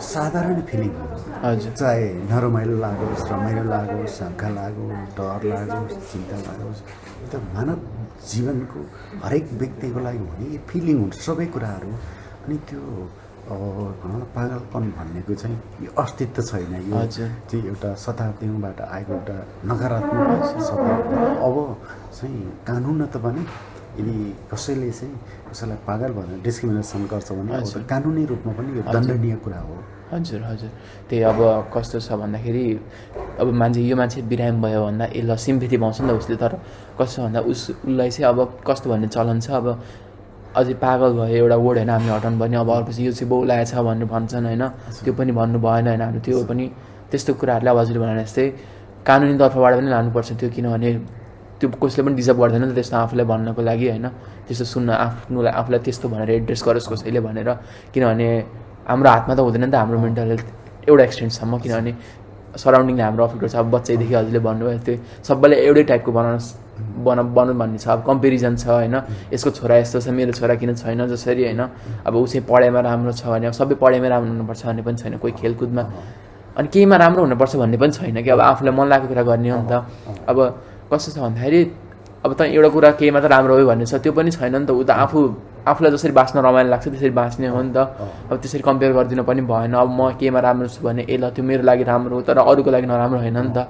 साधारण 0.00 0.60
फिलिङ 0.68 0.90
हो। 0.98 1.06
हजुर। 1.44 1.72
चाहे 1.80 2.04
नरमाइलो 2.30 2.76
लागोस् 2.84 3.24
रमाइलो 3.30 3.64
लागोस् 3.74 4.14
शङ्का 4.18 4.48
लागोस् 4.58 5.00
डर 5.16 5.42
लागोस् 5.52 5.94
चिन्ता 6.10 6.36
लागोस् 6.46 6.80
त 7.32 7.34
मानव 7.54 7.78
जीवनको 8.30 8.80
हरेक 9.24 9.44
व्यक्तिको 9.60 10.00
लागि 10.06 10.18
हुने 10.30 10.58
फिलिङ 10.68 10.96
हुन्छ 11.02 11.14
सबै 11.26 11.46
कुराहरू। 11.54 11.90
अनि 12.44 12.56
त्यो 12.68 12.82
भनौँ 13.44 14.18
न 14.20 14.24
पागलपन 14.34 14.84
भन्नेको 14.96 15.34
चाहिँ 15.42 15.56
यो 15.84 15.90
अस्तित्व 16.02 16.42
छैन। 16.42 16.74
यो 16.88 17.06
चाहिँ 17.06 17.62
एउटा 17.70 17.90
शताब्दीबाट 18.04 18.80
आएको 18.80 19.12
एउटा 19.12 19.36
नकारात्मक 19.68 20.28
अब 21.46 21.56
चाहिँ 22.18 22.40
कानुन 22.68 23.00
त 23.12 23.16
भने 23.24 23.42
यदि 24.00 24.14
कसैले 24.52 24.90
चाहिँ 24.90 25.14
कसैलाई 25.50 25.78
पागल 25.88 26.10
भनेर 26.18 26.40
डिस्क्रिमिनेसन 26.46 27.02
गर्छ 27.12 27.28
भने 27.32 27.84
कानुनी 27.92 28.24
रूपमा 28.32 28.52
पनि 28.58 28.70
यो 28.78 28.82
दण्डनीय 28.92 29.36
कुरा 29.44 29.60
हो। 29.68 29.76
हजुर 30.12 30.42
हजुर। 30.42 30.70
त्यही 31.08 31.22
अब 31.22 31.40
कस्तो 31.74 31.98
छ 32.00 32.12
भन्दाखेरि 32.12 32.64
अब 33.40 33.46
मान्छे 33.52 33.80
यो 33.80 33.96
मान्छे 33.96 34.22
बिरामी 34.30 34.60
भयो 34.60 34.80
भन्दा 34.84 35.04
ए 35.10 35.20
ल 35.22 35.36
सिम्पेथी 35.36 35.76
पाउँछ 35.76 36.00
नि 36.00 36.08
त 36.08 36.12
उसले 36.20 36.36
तर 36.36 36.52
कस्तो 36.98 37.22
भन्दा 37.22 37.40
उस 37.40 37.60
उसलाई 37.84 38.10
चाहिँ 38.10 38.28
अब 38.28 38.38
कस्तो 38.66 38.90
भन्ने 38.90 39.08
चलन 39.08 39.40
छ? 39.40 39.50
अब 39.50 39.66
अझै 40.54 40.74
पागल 40.78 41.10
भयो 41.18 41.34
एउटा 41.34 41.56
वर्ड 41.56 41.78
होइन 41.78 41.90
हामीले 41.90 42.12
हटाउनु 42.14 42.38
पर्ने। 42.38 42.56
अब 42.56 42.70
अर्को 42.70 42.92
चाहिँ 42.92 43.06
यो 43.06 43.12
चाहिँ 43.12 43.28
बोलाएछ 43.28 43.74
भनेर 43.74 44.06
भन्छन् 44.06 44.46
होइन? 44.46 44.64
त्यो 45.02 45.12
पनि 45.18 45.32
भन्नु 45.32 45.58
भएन 45.58 45.86
होइन? 45.88 46.00
हाम्रो 46.00 46.20
त्यो 46.20 46.44
पनि 46.46 46.64
त्यस्तो 47.10 47.34
कुराहरूलाई 47.34 47.72
अब 47.74 47.78
हजुरले 47.80 47.98
भने 48.04 48.22
जस्तै 48.22 48.46
कानुनी 49.06 49.34
तर्फबाट 49.38 49.72
पनि 49.78 49.88
लानुपर्छ 49.90 50.30
त्यो 50.40 50.48
किनभने 50.54 50.90
त्यो 51.58 51.66
कसले 51.82 52.02
पनि 52.04 52.14
डिजर्भ 52.14 52.38
गर्दैन 52.38 52.62
नि 52.62 52.70
त 52.70 52.74
त्यस्तो 52.78 52.96
आफूलाई 53.02 53.26
भन्नको 53.26 53.62
लागि 53.62 53.86
होइन? 53.88 54.06
त्यस्तो 54.46 54.64
सुन्न 54.64 54.88
आफ्नोलाई 54.94 55.52
आफूलाई 55.58 55.80
त्यस्तो 55.86 56.06
भनेर 56.12 56.30
एड्रेस 56.30 56.60
गरोस् 56.66 56.88
कसैले 56.92 57.20
भनेर। 57.20 57.48
किनभने 57.90 58.28
हाम्रो 58.88 59.08
हातमा 59.10 59.34
त 59.34 59.40
हुँदैन 59.40 59.64
नि 59.64 59.70
त 59.70 59.74
हाम्रो 59.74 59.98
मेन्टल 59.98 60.28
हेल्थ 60.32 60.46
एउटा 60.88 61.02
एक्सटेन्टसम्म 61.04 61.58
किनभने 61.62 61.92
सराउन्डिङले 62.62 63.02
हाम्रो 63.02 63.22
अफेक्ट 63.24 63.40
गर्छ 63.42 63.56
अब 63.56 63.66
बच्चैदेखि 63.74 64.14
हजुरले 64.14 64.40
भन्नुभयो 64.46 64.78
त्यो 64.86 64.94
सबैले 65.26 65.56
एउटै 65.66 65.82
टाइपको 65.90 66.10
बनाउनुहोस् 66.12 66.50
बना 67.06 67.22
बनाउनु 67.22 67.54
भन्ने 67.58 67.78
छ। 67.78 67.86
अब 67.88 68.02
कम्पेरिजन 68.06 68.54
छ 68.56 68.66
होइन। 68.66 68.94
यसको 69.32 69.50
छोरा 69.58 69.74
यस्तो 69.82 70.00
छ 70.00 70.08
मेरो 70.14 70.32
छोरा 70.38 70.54
किन 70.58 70.74
छैन 70.74 71.06
जसरी 71.06 71.42
होइन। 71.44 71.62
अब 72.06 72.14
चाहिँ 72.14 72.42
पढाइमा 72.46 72.80
राम्रो 72.86 73.12
छ 73.14 73.26
भने 73.26 73.46
अब 73.46 73.54
सबै 73.58 73.74
पढाइमै 73.74 74.08
राम्रो 74.08 74.30
हुनुपर्छ 74.30 74.62
भन्ने 74.66 74.82
पनि 74.82 74.96
छैन। 75.02 75.14
कोही 75.18 75.32
खेलकुदमा 75.34 75.82
अनि 76.58 76.68
केहीमा 76.74 76.96
राम्रो 76.96 77.20
हुनुपर्छ 77.26 77.56
भन्ने 77.62 77.76
पनि 77.78 77.92
छैन 77.92 78.22
कि। 78.22 78.30
अब 78.30 78.40
आफूलाई 78.40 78.74
मन 78.74 78.86
लागेको 78.86 79.08
कुरा 79.10 79.22
गर्ने 79.22 79.50
हो 79.50 79.58
नि 79.58 79.68
त। 79.70 79.74
अब 80.30 80.38
कस्तो 80.90 81.10
छ 81.14 81.18
भन्दाखेरि 81.26 81.60
अब 82.24 82.30
त 82.38 82.40
एउटा 82.54 82.68
कुरा 82.70 82.90
केहीमा 82.98 83.20
त 83.22 83.26
राम्रो 83.34 83.54
हो 83.58 83.66
भन्ने 83.66 83.86
छ 83.86 83.94
त्यो 83.98 84.12
पनि 84.14 84.30
छैन 84.30 84.54
नि 84.62 84.66
त। 84.66 84.70
ऊ 84.70 84.82
त 84.82 84.90
आफू 84.94 85.20
आफूलाई 85.66 85.90
जसरी 85.92 86.12
बाँच्न 86.12 86.38
रमाइलो 86.44 86.70
लाग्छ 86.70 86.84
त्यसरी 86.88 87.10
बाँच्ने 87.10 87.46
हो 87.48 87.62
नि 87.62 87.72
त। 87.72 87.78
अब 88.30 88.36
त्यसरी 88.42 88.62
कम्पेयर 88.62 88.92
गरिदिनु 88.92 89.22
पनि 89.24 89.42
भएन। 89.48 89.74
अब 89.74 89.88
म 89.88 90.12
केहीमा 90.20 90.40
राम्रो 90.40 90.68
छु 90.68 90.80
भने 90.84 91.02
ए 91.08 91.16
ल 91.16 91.30
त्यो 91.32 91.44
मेरो 91.44 91.62
लागि 91.64 91.84
राम्रो 91.84 92.14
हो 92.16 92.22
तर 92.22 92.38
अरूको 92.38 92.70
लागि 92.70 92.86
नराम्रो 92.86 93.18
होइन 93.18 93.38
नि 93.38 93.52
त। 93.56 93.68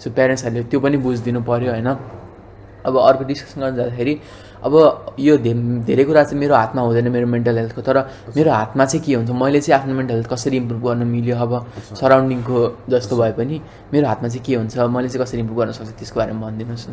सो 0.00 0.10
प्यारेन्ट्सहरूले 0.10 0.62
त्यो 0.70 0.78
पनि 0.80 0.96
बुझिदिनु 1.04 1.40
पऱ्यो 1.44 1.70
होइन। 1.72 1.90
अब 2.84 2.96
अर्को 3.00 3.24
डिस्कसन 3.24 3.60
गर्न 3.60 3.76
जाँदाखेरि 3.76 4.14
अब 4.64 4.74
यो 5.18 5.36
धे 5.44 5.52
धेरै 5.88 6.04
कुरा 6.04 6.22
चाहिँ 6.24 6.40
मेरो 6.40 6.54
हातमा 6.54 6.80
हुँदैन 6.84 7.08
मेरो 7.12 7.26
मेन्टल 7.26 7.56
हेल्थको 7.58 7.80
तर 7.80 7.96
मेरो 8.36 8.50
हातमा 8.52 8.84
चाहिँ 8.84 9.04
के 9.04 9.14
हुन्छ 9.14 9.30
मैले 9.32 9.60
चाहिँ 9.60 9.80
आफ्नो 9.80 9.94
मेन्टल 9.94 10.14
हेल्थ 10.14 10.28
कसरी 10.28 10.56
इम्प्रुभ 10.56 10.82
गर्न 10.84 11.02
मिल्यो 11.08 11.36
अब 11.36 11.52
सराउन्डिङको 12.00 12.56
जस्तो 12.88 13.16
भए 13.16 13.32
पनि 13.40 13.60
मेरो 13.92 14.04
हातमा 14.08 14.28
चाहिँ 14.28 14.44
के 14.44 14.54
हुन्छ 14.56 14.76
मैले 14.76 15.08
चाहिँ 15.08 15.24
कसरी 15.24 15.40
इम्प्रुभ 15.40 15.58
गर्न 15.60 15.72
सक्छु 15.72 15.92
त्यसको 15.96 16.20
बारेमा 16.20 16.40
भनिदिनुहोस् 16.44 16.88
न। 16.88 16.92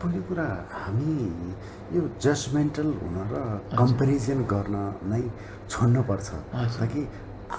पहिलो 0.00 0.20
कुरा 0.28 0.46
हामी 0.72 1.12
यो 1.94 2.02
जजमेन्टल 2.22 2.88
हुन 3.00 3.16
र 3.32 3.34
कम्पेरिजन 3.78 4.38
गर्न 4.52 4.76
नै 5.10 5.22
छोड्नुपर्छ। 5.70 6.28
ताकि 6.78 7.00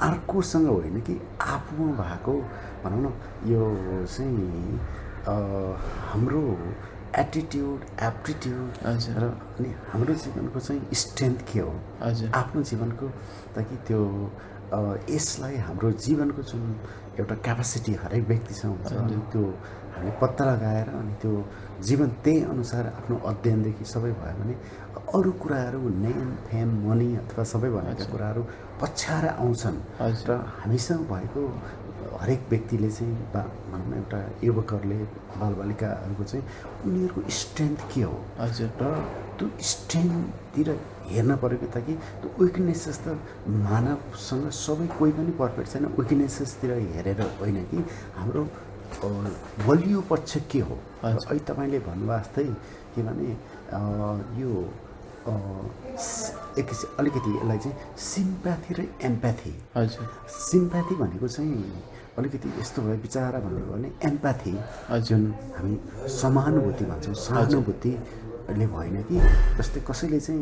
अर्कोसँग 0.07 0.67
होइन 0.67 0.99
कि 1.07 1.15
आफूमा 1.55 1.91
भएको 1.99 2.33
भनौँ 2.83 3.01
न 3.03 3.07
यो 3.51 3.61
चाहिँ 4.07 4.79
हाम्रो 6.11 6.43
एटिट्युड 7.23 7.79
एप्टिट्युड 8.09 8.69
र 9.19 9.23
अनि 9.59 9.69
हाम्रो 9.91 10.13
जीवनको 10.23 10.59
चाहिँ 10.59 10.81
स्ट्रेन्थ 11.01 11.39
के 11.51 11.59
हो? 11.59 11.73
आफ्नो 12.41 12.61
जीवनको 12.71 13.07
ताकि 13.55 13.75
त्यो 13.87 14.01
यसलाई 15.11 15.55
हाम्रो 15.67 15.91
जीवनको 15.99 16.41
जुन 16.49 16.63
एउटा 17.19 17.35
क्यापासिटी 17.45 17.93
हरेक 18.03 18.23
व्यक्तिसँग 18.27 18.71
हुन्छ 18.71 18.93
त्यो 19.31 19.43
हामीले 19.93 20.11
पत्ता 20.21 20.43
लगाएर 20.45 20.87
अनि 20.99 21.13
त्यो 21.21 21.33
जीवन 21.87 22.09
त्यही 22.23 22.39
अनुसार 22.53 22.85
आफ्नो 22.99 23.15
अध्ययनदेखि 23.31 23.85
सबै 23.93 24.11
भयो 24.21 24.35
भने 24.39 24.55
अरू 25.15 25.31
कुराहरू 25.41 25.79
नेम 26.05 26.27
फेम 26.47 26.69
मनी 26.87 27.09
अथवा 27.21 27.43
सबै 27.53 27.69
भनेका 27.75 28.05
कुराहरू 28.11 28.41
पछ्याएर 28.81 29.25
आउँछन्। 29.43 29.77
र 30.27 30.31
हामीसँग 30.61 31.01
भएको 31.11 31.41
हरेक 32.21 32.41
व्यक्तिले 32.49 32.89
चाहिँ 32.91 33.15
बा 33.33 33.41
भनौँ 33.71 33.87
न 33.89 33.93
एउटा 33.97 34.19
युवकहरूले 34.43 34.97
बालबालिकाहरूको 35.41 36.23
चाहिँ 36.23 36.43
उनीहरूको 36.85 37.21
स्ट्रेन्थ 37.39 37.79
के 37.93 38.01
हो? 38.01 38.15
हजुर। 38.39 38.69
र 38.81 38.85
त्यो 39.37 39.47
स्ट्रेन्थतिर 39.71 40.69
हेर्न 41.11 41.35
पऱ्यो 41.41 41.57
कि 41.61 41.67
ताकि 41.75 41.93
त्यो 42.21 42.29
विकनेसेस 42.39 42.97
त 43.05 43.17
मानवसँग 43.67 44.49
सबै 44.65 44.87
कोही 44.97 45.11
पनि 45.17 45.31
पर्फेक्ट 45.41 45.69
छैन। 45.71 45.85
विकनेसेसतिर 45.99 46.71
हेरेर 46.95 47.21
होइन 47.39 47.57
कि 47.71 47.79
हाम्रो 48.17 48.43
बलियो 49.67 50.01
पक्ष 50.09 50.37
के 50.51 50.59
हो? 50.59 50.75
अहिले 51.03 51.39
तपाईँले 51.49 51.79
भन्नुभयो 51.87 52.19
जस्तै 52.19 52.43
के 52.93 53.01
भने 53.07 53.29
यो 54.41 54.51
एक 56.59 56.69
अलिकति 56.99 57.29
यसलाई 57.37 57.57
चाहिँ 57.57 57.75
सिम्प्याथी 57.97 58.73
र 58.73 58.85
एम्प्याथी। 59.05 59.53
हजुर। 59.77 60.07
सिम्प्याथी 60.27 60.95
भनेको 60.95 61.27
चाहिँ 61.27 61.63
अलिकति 62.17 62.47
यस्तो 62.59 62.81
भयो 62.81 62.97
विचारा 63.01 63.39
भनेको 63.39 63.71
भने 63.73 63.91
एम्प्याथी 64.09 64.53
जुन 65.07 65.23
हामी 65.55 65.73
समानुभूति 66.09 66.85
भन्छौँ। 66.85 67.13
सहानुभूतिले 67.15 68.65
भएन 68.67 68.95
कि 69.07 69.17
जस्तै 69.57 69.79
कसैले 69.87 70.19
चाहिँ 70.19 70.41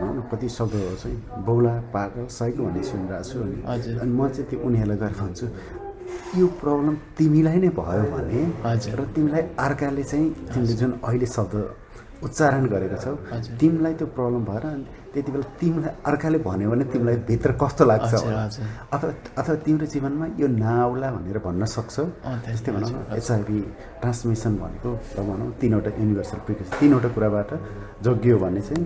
भनौँ 0.00 0.14
न 0.16 0.20
कति 0.32 0.48
शब्द 0.48 0.74
चाहिँ 1.02 1.18
बौला 1.44 1.74
पागल 1.92 2.26
साइको 2.32 2.62
भन्ने 2.64 2.82
सुनिरहेको 2.82 3.24
छु 3.28 3.38
अनि 3.42 3.98
अनि 4.00 4.12
म 4.14 4.28
चाहिँ 4.28 4.48
त्यो 4.50 4.58
उनीहरूलाई 4.64 4.98
गएर 5.02 5.14
भन्छु। 5.20 5.46
यो 6.38 6.46
प्रब्लम 6.62 6.94
तिमीलाई 7.18 7.58
नै 7.64 7.68
भयो 7.78 8.04
भने 8.14 8.42
र 8.98 9.04
तिमीलाई 9.14 9.42
अर्काले 9.64 10.02
चाहिँ 10.10 10.28
तिमीले 10.52 10.74
जुन 10.82 10.92
अहिले 11.08 11.26
शब्द 11.36 11.54
उच्चारण 12.26 12.64
गरेको 12.72 12.96
छौ 13.04 13.12
तिमीलाई 13.60 13.94
त्यो 14.00 14.06
प्रब्लम 14.16 14.42
भएर 14.50 14.64
त्यति 15.14 15.30
बेला 15.32 15.46
तिमीलाई 15.60 15.92
अर्काले 16.10 16.38
भन्यो 16.46 16.70
भने 16.70 16.84
तिमीलाई 16.92 17.16
भित्र 17.28 17.50
कस्तो 17.62 17.84
लाग्छ 17.90 18.12
अथवा 18.94 19.10
अथवा 19.40 19.54
तिम्रो 19.66 19.86
जीवनमा 19.94 20.26
यो 20.40 20.46
नआउला 20.62 21.08
भनेर 21.16 21.38
भन्न 21.46 21.64
सक्छौ? 21.76 22.04
जस्तै 22.48 22.70
भनौँ 22.74 22.90
न 22.90 23.16
एचआइभी 23.18 23.60
ट्रान्समिसन 24.00 24.52
भनेको 24.62 24.90
र 25.18 25.20
भनौँ 25.30 25.48
तिनवटा 25.60 25.90
युनिभर्सल 26.00 26.38
प्रिकसन 26.46 26.76
तिनवटा 26.80 27.08
कुराबाट 27.14 27.50
जोगियो 28.04 28.36
भने 28.44 28.60
चाहिँ 28.68 28.84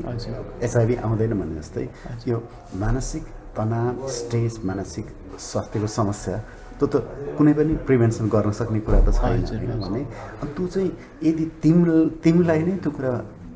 एचआइभी 0.66 0.94
आउँदैन 1.06 1.32
भने 1.40 1.54
जस्तै 1.60 1.84
यो 2.28 2.36
मानसिक 2.84 3.24
तनाव 3.56 4.06
स्ट्रेस 4.18 4.54
मानसिक 4.68 5.06
स्वास्थ्यको 5.48 5.88
समस्या 5.98 6.36
त्यो 6.78 6.86
त 6.88 6.96
कुनै 7.36 7.52
पनि 7.58 7.74
प्रिभेन्सन 7.86 8.28
गर्न 8.34 8.52
सक्ने 8.58 8.80
कुरा 8.86 9.00
त 9.00 9.10
छैन 9.18 9.42
होइन 9.50 9.72
भने 9.82 10.02
त्यो 10.46 10.66
चाहिँ 10.66 10.90
यदि 11.22 11.44
तिम 11.62 11.76
तिमीलाई 12.24 12.62
नै 12.62 12.76
त्यो 12.84 12.90
कुरा 12.96 13.12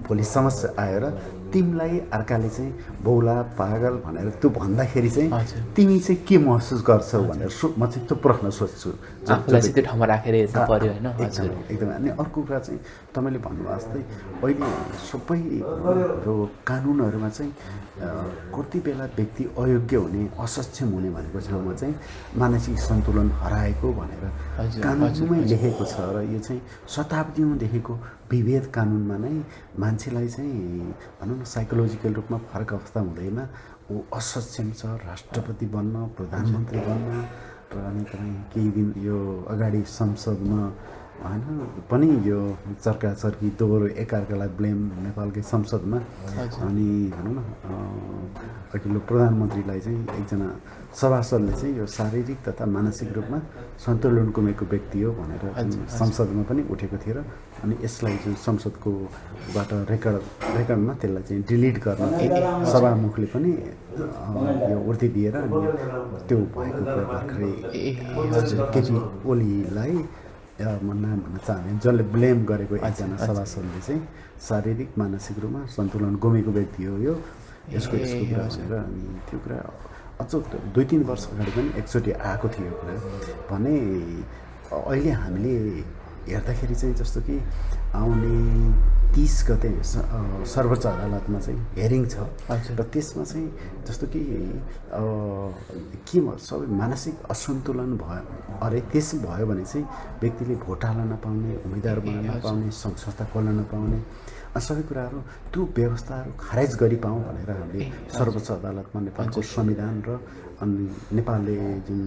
भोलि 0.07 0.25
समस्या 0.27 0.69
आएर 0.83 1.05
तिमीलाई 1.53 1.99
अर्काले 2.13 2.49
चाहिँ 2.49 2.73
बौला 3.05 3.37
पागल 3.59 3.95
भनेर 4.05 4.29
त्यो 4.41 4.51
भन्दाखेरि 4.51 5.11
चाहिँ 5.11 5.31
तिमी 5.77 5.99
चाहिँ 6.01 6.19
के 6.29 6.39
महसुस 6.39 6.81
गर्छौ 6.89 7.23
भनेर 7.31 7.49
सो 7.51 7.75
म 7.79 7.87
चाहिँ 7.87 8.07
त्यो 8.09 8.17
प्रश्न 8.25 8.51
सोध्छु। 8.51 8.91
त्यो 9.27 9.83
ठाउँमा 9.83 10.07
राखेर 10.07 10.35
होइन? 10.49 11.07
एकदमै 11.71 11.95
अनि 11.95 12.09
अर्को 12.11 12.41
कुरा 12.43 12.59
चाहिँ 12.59 12.81
तपाईँले 13.15 13.39
भन्नुभयो 13.45 13.77
जस्तै 13.79 14.03
अहिले 14.43 14.69
सबै 15.11 15.41
यो 16.27 16.35
कानुनहरूमा 16.67 17.29
चाहिँ 17.29 17.53
कति 18.55 18.79
बेला 18.85 19.05
व्यक्ति 19.17 19.45
अयोग्य 19.59 19.97
हुने 19.97 20.23
असक्षम 20.41 20.89
हुने 20.95 21.11
भनेको 21.17 21.39
ठाउँमा 21.49 21.75
चाहिँ 21.81 21.95
मानसिक 22.41 22.79
सन्तुलन 22.89 23.29
हराएको 23.43 23.89
भनेर 24.01 24.25
कानुनमै 24.83 25.39
लेखेको 25.53 25.85
छ 25.85 25.97
र 26.17 26.25
यो 26.33 26.39
चाहिँ 26.41 26.61
शताब्दीमा 26.89 27.57
देखेको 27.63 27.95
विभेद 28.33 28.67
कानुनमा 28.75 29.17
नै 29.25 29.35
मान्छेलाई 29.83 30.29
चाहिँ 30.29 30.95
भनौँ 31.21 31.37
न 31.39 31.45
साइकोलोजिकल 31.55 32.13
रूपमा 32.19 32.39
फरक 32.51 32.73
अवस्था 32.73 33.01
हुँदैन। 33.01 33.39
ऊ 33.91 33.95
असक्षम 34.19 34.71
छ 34.73 34.83
राष्ट्रपति 35.05 35.67
बन्न 35.75 36.07
प्रधानमन्त्री 36.17 36.81
बन्न 36.89 37.11
र 37.73 37.79
अनि 37.89 38.05
तपाईँ 38.05 38.35
केही 38.53 38.71
दिन 38.77 38.89
यो 39.05 39.19
अगाडि 39.51 39.83
संसदमा 39.89 40.61
होइन 41.23 41.43
पनि 41.91 42.09
यो 42.29 42.39
चर्का 42.85 43.13
चर्की 43.23 43.49
दोहोरो 43.59 43.87
एकअर्कालाई 44.03 44.49
ब्लेम 44.59 44.79
नेपालकै 45.07 45.43
संसदमा। 45.53 45.99
अनि 46.67 46.87
भनौँ 47.15 47.35
न 47.35 47.41
अघिल्लो 48.75 49.01
प्रधानमन्त्रीलाई 49.09 49.81
चाहिँ 49.81 50.01
एकजना 50.19 50.49
सभासदले 51.01 51.53
चाहिँ 51.61 51.73
यो 51.79 51.87
शारीरिक 51.97 52.39
तथा 52.49 52.65
मानसिक 52.77 53.13
रूपमा 53.17 53.39
सन्तुलन 53.85 54.31
गुमेको 54.37 54.65
व्यक्ति 54.73 55.03
हो 55.03 55.13
भनेर 55.19 55.45
संसदमा 55.99 56.43
पनि 56.51 56.63
उठेको 56.73 56.97
थियो 57.05 57.15
र 57.17 57.25
अनि 57.63 57.75
यसलाई 57.85 58.17
जुन 58.25 58.35
संसदकोबाट 58.47 59.71
रेकर्ड 59.93 60.23
रेकर्डमा 60.59 60.93
त्यसलाई 61.01 61.23
चाहिँ 61.29 61.43
डिलिट 61.49 61.77
गर्न 61.87 62.03
सभामुखले 62.73 63.27
पनि 63.35 63.53
यो 64.73 64.79
उर्ती 64.89 65.09
दिएर 65.15 65.37
अनि 65.37 65.61
त्यो 66.29 66.39
भएको 66.57 66.83
कुरा 66.91 67.05
भर्खरै 67.13 67.53
केपी 68.75 68.97
ओलीलाई 69.31 69.95
म 70.63 70.91
नाम 71.03 71.19
भन्न 71.25 71.39
चाहने 71.47 71.79
जसले 71.83 72.03
ब्लेम 72.15 72.45
गरेको 72.47 72.75
एकजना 72.77 73.17
सभासदले 73.27 73.81
चाहिँ 73.87 74.03
शारीरिक 74.49 74.91
मानसिक 74.99 75.39
रूपमा 75.43 75.61
सन्तुलन 75.77 76.15
गुमेको 76.23 76.51
व्यक्ति 76.51 76.85
हो 76.85 76.97
यो। 76.99 77.15
यसको 77.75 77.97
यसको 77.97 78.25
कुरा 78.31 78.47
भनेर 78.53 78.75
अनि 78.75 79.03
त्यो 79.31 79.39
कुरा 79.45 79.59
अझ 80.23 80.33
दुई 80.75 80.85
तिन 80.91 81.03
वर्ष 81.11 81.25
अगाडि 81.33 81.53
पनि 81.57 81.69
एकचोटि 81.79 82.11
आएको 82.13 82.49
थियो 82.55 82.73
कुरा। 82.81 82.95
भने 83.51 83.75
अहिले 84.73 85.11
हामीले 85.23 85.55
हेर्दाखेरि 86.29 86.75
चाहिँ 86.75 86.95
जस्तो 86.95 87.21
कि 87.27 87.37
आउने 87.95 88.37
तिस 89.15 89.35
गते 89.49 89.71
सर्वोच्च 89.85 90.87
अदालतमा 90.87 91.39
चाहिँ 91.39 91.61
हेरिङ 91.77 92.05
छ। 92.09 92.17
र 92.49 92.83
त्यसमा 92.93 93.25
चाहिँ 93.25 93.49
जस्तो 93.87 94.07
कि 94.09 94.23
के 96.09 96.19
सबै 96.49 96.67
मानसिक 96.81 97.15
असन्तुलन 97.31 97.97
भयो 98.01 98.59
अरे 98.65 98.81
त्यस 98.93 99.15
भयो 99.25 99.47
भने 99.47 99.65
चाहिँ 99.65 99.87
व्यक्तिले 100.23 100.55
भोट 100.65 100.85
हाल्न 100.85 101.13
नपाउने 101.13 101.57
उम्मेदवार 101.67 101.99
बनाउन 102.01 102.25
नपाउने 102.37 102.71
सङ्घ 102.73 102.97
संस्था 102.97 103.25
खोल्न 103.33 103.49
नपाउने 103.61 104.01
सबै 104.53 104.83
कुराहरू 104.89 105.19
त्यो 105.53 105.61
व्यवस्थाहरू 105.77 106.31
खारेज 106.41 106.73
गरिपाउँ 106.81 107.21
भनेर 107.29 107.51
हामीले 107.51 107.85
सर्वोच्च 108.17 108.51
अदालतमा 108.51 109.01
नेपालको 109.09 109.41
संविधान 109.41 109.97
र 110.09 110.17
अनि 110.63 110.85
नेपालले 111.17 111.57
जुन 111.89 112.01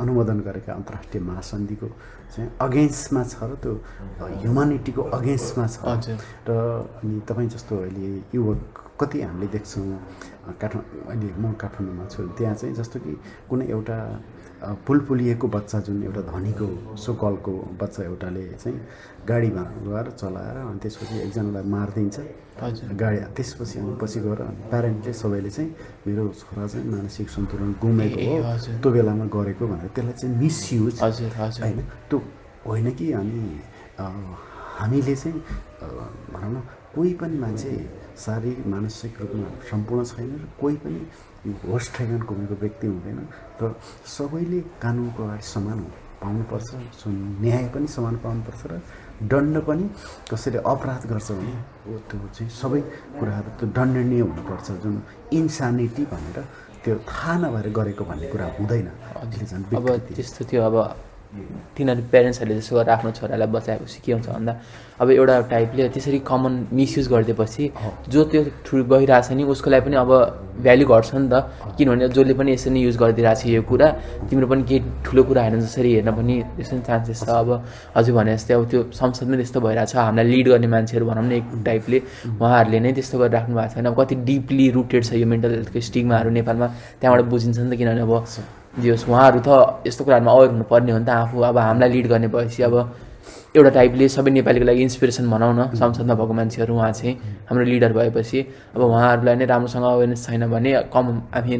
अनुमोदन 0.00 0.38
गरेका 0.46 0.72
अन्तर्राष्ट्रिय 0.72 1.22
महासन्धिको 1.22 1.86
चाहिँ 2.34 2.50
अगेन्स्टमा 2.66 3.22
छ 3.32 3.36
र 3.44 3.54
त्यो 3.62 3.72
ह्युमानिटीको 4.40 5.02
अगेन्स्टमा 5.30 5.66
छ। 5.66 6.18
र 6.48 6.50
अनि 7.02 7.20
तपाईँ 7.28 7.48
जस्तो 7.54 7.74
अहिले 7.78 8.06
युवक 8.34 8.98
कति 9.00 9.18
हामीले 9.22 9.46
देख्छौँ 9.54 9.86
काठमाडौँ 10.60 11.06
अहिले 11.06 11.28
म 11.38 11.52
काठमाडौँमा 11.54 12.04
छु 12.10 12.20
त्यहाँ 12.36 12.54
चाहिँ 12.54 12.74
जस्तो 12.74 12.98
कि 13.00 13.12
कुनै 13.48 13.64
एउटा 13.70 13.96
पुलपुलिएको 14.60 15.46
बच्चा 15.48 15.78
जुन 15.88 16.02
एउटा 16.04 16.22
धनीको 16.28 16.66
सोकलको 17.00 17.52
बच्चा 17.80 18.00
एउटाले 18.04 18.42
चाहिँ 18.60 18.76
गाडीमा 19.24 19.62
गएर 19.88 20.06
चलाएर 20.20 20.56
अनि 20.68 20.78
त्यसपछि 20.82 21.16
एकजनालाई 21.24 21.64
मारिदिन्छ। 21.64 22.16
गाडी 23.00 23.18
त्यसपछि 23.36 23.78
अनि 23.80 23.92
पछि 24.02 24.20
गएर 24.20 24.40
प्यारेन्टले 24.68 25.12
सबैले 25.16 25.50
चाहिँ 25.50 25.70
मेरो 26.06 26.22
छोरा 26.40 26.66
चाहिँ 26.66 26.84
मानसिक 26.92 27.28
सन्तुलन 27.30 27.70
गुमेको 27.80 28.20
हो 28.20 28.36
त्यो 28.84 28.90
बेलामा 28.92 29.24
गरेको 29.32 29.64
भनेर 29.64 29.88
त्यसलाई 29.96 30.12
चाहिँ 30.20 30.36
मिसयुज 30.36 30.94
होइन 31.00 31.78
त्यो 32.10 32.18
होइन 32.68 32.86
कि 32.98 33.12
अनि 33.16 33.40
हामीले 34.80 35.14
चाहिँ 35.16 35.40
भनौँ 36.32 36.52
न 36.52 36.60
कोही 36.94 37.12
पनि 37.20 37.38
मान्छे 37.38 37.70
शारीरिक 38.24 38.66
मानसिक 38.66 39.20
रूपमा 39.20 39.48
सम्पूर्ण 39.70 40.04
छैन 40.10 40.30
र 40.42 40.48
कोही 40.60 40.76
पनि 40.84 41.00
होस 41.68 41.84
ठेगान 41.96 42.20
गुमेको 42.28 42.54
व्यक्ति 42.60 42.86
हुँदैन 42.86 43.18
र 43.62 43.74
सबैले 44.16 44.60
कानुनको 44.82 45.20
अगाडि 45.24 45.44
समान 45.54 45.78
पाउनुपर्छ 46.22 46.70
न्याय 47.44 47.64
पनि 47.74 47.86
समान 47.96 48.16
पाउनुपर्छ 48.24 48.62
र 48.72 48.80
दण्ड 49.30 49.56
पनि 49.68 49.84
कसैले 50.30 50.58
अपराध 50.72 51.06
गर्छ 51.12 51.28
भने 51.32 51.54
त्यो 52.08 52.18
चाहिँ 52.34 52.50
सबै 52.60 52.80
कुराहरू 53.18 53.50
त्यो 53.58 53.68
दण्डनीय 53.78 54.20
हुनुपर्छ 54.20 54.68
जुन 54.82 54.96
इन्सानिटी 55.38 56.04
भनेर 56.12 56.38
त्यो 56.84 56.94
थाहा 57.08 57.34
नभएर 57.40 57.68
गरेको 57.78 58.04
भन्ने 58.04 58.28
कुरा 58.32 58.46
हुँदैन। 58.58 58.88
अब 59.76 59.86
त्यस्तो 60.16 60.44
थियो 60.48 60.62
अब 60.68 60.76
तिनीहरू 61.76 62.02
पेरेन्ट्सहरूले 62.12 62.58
जस्तो 62.60 62.76
गरेर 62.76 62.90
आफ्नो 62.90 63.10
छोरालाई 63.18 63.48
बचाएपछि 63.54 63.98
के 64.04 64.12
हुन्छ 64.12 64.28
भन्दा 64.28 64.52
अब 65.00 65.10
एउटा 65.10 65.34
टाइपले 65.50 65.88
त्यसरी 65.94 66.18
कमन 66.26 66.52
मिसयुज 66.74 67.06
गरिदिएपछि 67.08 67.64
जो 68.10 68.24
त्यो 68.30 68.40
थ्रु 68.66 68.84
गइरहेछ 68.92 69.30
नि 69.38 69.44
उसको 69.54 69.70
लागि 69.70 69.84
पनि 69.86 69.96
अब 69.96 70.10
भ्याल्यु 70.60 70.86
घट्छ 70.90 71.14
नि 71.14 71.28
त। 71.32 71.34
किनभने 71.78 72.08
जसले 72.10 72.34
पनि 72.34 72.52
यसरी 72.52 72.72
नै 72.74 72.80
युज 72.80 72.96
गरिदिइरहेको 73.02 73.40
छ 73.40 73.46
यो 73.46 73.62
कुरा 73.62 73.88
तिम्रो 74.28 74.46
पनि 74.50 74.62
केही 74.68 74.80
ठुलो 75.06 75.22
कुरा 75.30 75.42
होइन 75.42 75.60
जसरी 75.60 75.90
हेर्न 75.94 76.10
पनि 76.18 76.34
त्यस्तो 76.56 76.78
चान्सेस 76.90 77.22
छ। 77.24 77.28
अब 77.30 77.48
हजुर 77.96 78.14
भने 78.18 78.36
जस्तै 78.36 78.54
अब 78.54 78.64
त्यो 78.70 78.80
संसदमै 78.90 79.36
त्यस्तो 79.40 79.60
भइरहेको 79.60 79.90
छ 79.92 79.96
हामीलाई 79.96 80.26
लिड 80.34 80.46
गर्ने 80.52 80.68
मान्छेहरू 80.74 81.06
भनौँ 81.06 81.24
न 81.24 81.32
एक 81.40 81.46
टाइपले 81.64 81.98
उहाँहरूले 82.42 82.78
नै 82.84 82.92
त्यस्तो 82.92 83.16
गरिराख्नु 83.22 83.54
भएको 83.56 83.74
छैन। 83.74 83.94
कति 83.94 84.14
डिपली 84.28 84.66
रुटेड 84.76 85.02
छ 85.04 85.12
यो 85.14 85.26
मेन्टल 85.32 85.50
हेल्थको 85.56 85.80
स्टिगमाहरू 85.88 86.30
नेपालमा 86.38 86.66
त्यहाँबाट 87.00 87.24
बुझिन्छ 87.32 87.58
नि 87.58 87.70
त 87.70 87.78
किनभने 87.78 88.02
अब 88.02 88.12
दियोस् 88.74 89.08
उहाँहरू 89.08 89.40
त 89.46 89.82
यस्तो 89.86 90.04
कुराहरूमा 90.04 90.32
अवेर 90.32 90.50
हुनुपर्ने 90.50 90.92
हो 90.92 90.98
नि 90.98 91.04
त 91.04 91.10
आफू। 91.10 91.40
अब 91.42 91.58
हामीलाई 91.58 91.90
लिड 91.90 92.06
गर्ने 92.06 92.28
भएपछि 92.28 92.62
अब 92.62 92.74
एउटा 93.50 93.70
टाइपले 93.74 94.08
सबै 94.08 94.30
नेपालीको 94.30 94.66
लागि 94.66 94.82
इन्सपिरेसन 94.82 95.26
भनौँ 95.30 95.52
न 95.58 95.74
संसदमा 95.74 96.14
भएको 96.14 96.32
मान्छेहरू 96.38 96.74
उहाँ 96.74 96.92
चाहिँ 96.94 97.14
हाम्रो 97.50 97.64
लिडर 97.66 97.92
भएपछि 97.92 98.38
अब 98.74 98.80
उहाँहरूलाई 98.80 99.36
नै 99.36 99.46
राम्रोसँग 99.50 99.84
अवेरनेस 99.84 100.26
छैन 100.26 100.46
भने 100.54 100.70
कम 100.94 101.06
हामी 101.34 101.54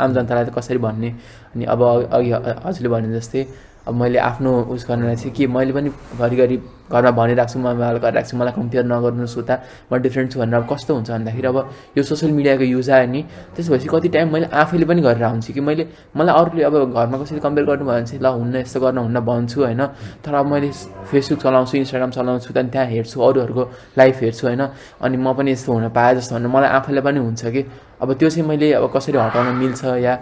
आम 0.00 0.08
जनतालाई 0.14 0.44
त 0.44 0.50
कसरी 0.56 0.78
भन्ने 0.80 1.10
अनि 1.52 1.64
अब 1.68 1.80
अघि 2.08 2.30
हजुरले 2.64 2.88
भने 2.88 3.12
जस्तै 3.12 3.44
अब 3.86 3.94
मैले 3.94 4.18
आफ्नो 4.20 4.52
उस 4.64 4.86
गर्नलाई 4.88 5.16
चाहिँ 5.16 5.32
के 5.32 5.46
मैले 5.46 5.72
पनि 5.72 5.90
घरिघरि 6.16 6.56
घरमा 6.86 7.10
भनिरहेको 7.10 7.52
छु 7.52 7.58
म 7.58 7.72
गरिरहेको 7.74 8.22
छु 8.22 8.36
मलाई 8.36 8.52
कम्पेयर 8.52 8.84
नगर्नुहोस् 8.84 9.36
उता 9.38 9.54
म 9.88 9.96
डिफ्रेन्ट 9.98 10.32
छु 10.32 10.38
भनेर 10.40 10.54
अब 10.54 10.66
कस्तो 10.68 10.94
हुन्छ 10.94 11.10
भन्दाखेरि 11.10 11.48
अब 11.48 11.58
यो 11.96 12.02
सोसियल 12.02 12.32
मिडियाको 12.32 12.64
युज 12.64 12.90
आयो 12.90 13.06
नि 13.06 13.20
त्यस 13.52 13.68
भएपछि 13.68 13.88
कति 13.88 14.08
टाइम 14.08 14.32
मैले 14.32 14.46
आफैले 14.54 14.84
पनि 14.84 15.00
गरेर 15.02 15.24
हुन्छु 15.24 15.52
कि 15.52 15.60
मैले 15.60 15.88
मलाई 16.16 16.34
अरूले 16.34 16.62
अब 16.62 16.74
घरमा 16.86 17.16
कसरी 17.18 17.40
कम्पेयर 17.40 17.66
गर्नु 17.66 17.84
भयो 17.84 17.94
भने 17.94 18.06
चाहिँ 18.06 18.20
ल 18.20 18.26
हुन्न 18.34 18.56
यस्तो 18.56 18.80
गर्न 18.80 18.98
हुन्न 18.98 19.20
भन्छु 19.22 19.60
होइन 19.60 19.82
तर 20.20 20.34
अब 20.34 20.46
मैले 20.46 20.68
फेसबुक 21.04 21.40
चलाउँछु 21.40 21.76
इन्स्टाग्राम 21.78 22.10
चलाउँछु 22.10 22.48
त्यहाँदेखि 22.48 22.72
त्यहाँ 22.72 22.86
हेर्छु 22.86 23.20
अरूहरूको 23.20 23.64
लाइफ 23.98 24.22
हेर्छु 24.22 24.46
होइन 24.46 24.62
अनि 25.00 25.16
म 25.16 25.32
पनि 25.34 25.52
यस्तो 25.52 25.72
हुन 25.72 25.88
पाएँ 25.90 26.14
जस्तो 26.14 26.34
भने 26.34 26.48
मलाई 26.48 26.70
आफैलाई 26.74 27.02
पनि 27.02 27.18
हुन्छ 27.20 27.42
कि 27.46 27.62
अब 28.00 28.12
त्यो 28.14 28.30
चाहिँ 28.30 28.48
मैले 28.48 28.72
अब 28.74 28.92
कसरी 28.92 29.18
हटाउन 29.18 29.54
मिल्छ 29.56 29.84
या 30.00 30.14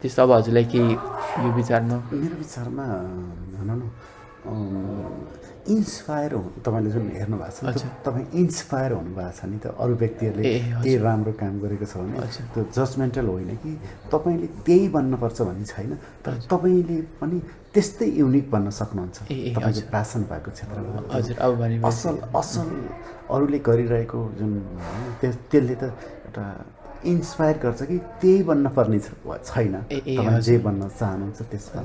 त्यस्तो 0.00 0.22
अब 0.22 0.30
हजुरलाई 0.32 0.64
केही 0.72 0.92
यो 1.44 1.48
विचारमा? 1.60 1.96
मेरो 2.12 2.36
विचारमा 2.42 2.84
भनौँ 3.54 3.76
न 3.76 3.82
इन्सपायर 5.70 6.32
हुनु 6.34 6.50
तपाईँले 6.64 6.90
जुन 6.90 7.08
हेर्नु 7.12 7.36
भएको 7.36 7.72
छ 7.76 7.84
तपाईँ 8.04 8.26
इन्सपायर 8.40 8.90
हुनुभएको 8.96 9.32
छ 9.36 9.44
नि 9.52 9.58
त 9.60 9.76
अरू 9.76 9.94
व्यक्तिहरूले 10.00 10.52
केही 10.80 10.96
राम्रो 11.04 11.32
काम 11.36 11.54
गरेको 11.60 11.86
छ 11.92 11.94
भने 12.00 12.16
त्यो 12.56 12.62
जजमेन्टल 12.72 13.26
होइन 13.28 13.50
कि 13.60 13.72
तपाईँले 14.08 14.46
त्यही 14.66 14.88
बन्नुपर्छ 14.96 15.38
भन्ने 15.44 15.64
छैन 15.68 15.92
तर 16.24 16.32
तपाईँले 16.48 16.96
पनि 17.20 17.38
त्यस्तै 17.70 18.08
युनिक 18.18 18.46
बन्न 18.50 18.68
सक्नुहुन्छ। 18.80 19.18
तपाईँको 19.28 19.82
प्यासन 19.94 20.20
भएको 20.32 20.50
क्षेत्रमा। 20.56 21.88
असल 21.88 22.14
असल 22.40 22.68
अरूले 23.30 23.58
गरिरहेको 23.68 24.18
जुन 24.40 24.52
त्यसले 25.20 25.74
त 25.76 25.92
एउटा 26.26 26.44
इन्सपायर 27.04 27.56
गर्छ 27.62 27.82
कि 27.82 27.96
त्यही 28.20 28.42
बन्न 28.42 28.68
पर्ने 28.76 28.98
छैन। 28.98 29.74
तपाईँ 29.88 30.40
जे 30.40 30.58
बन्न 30.58 30.88
चाहनुहुन्छ 30.88 31.40
त्यसमा 31.50 31.82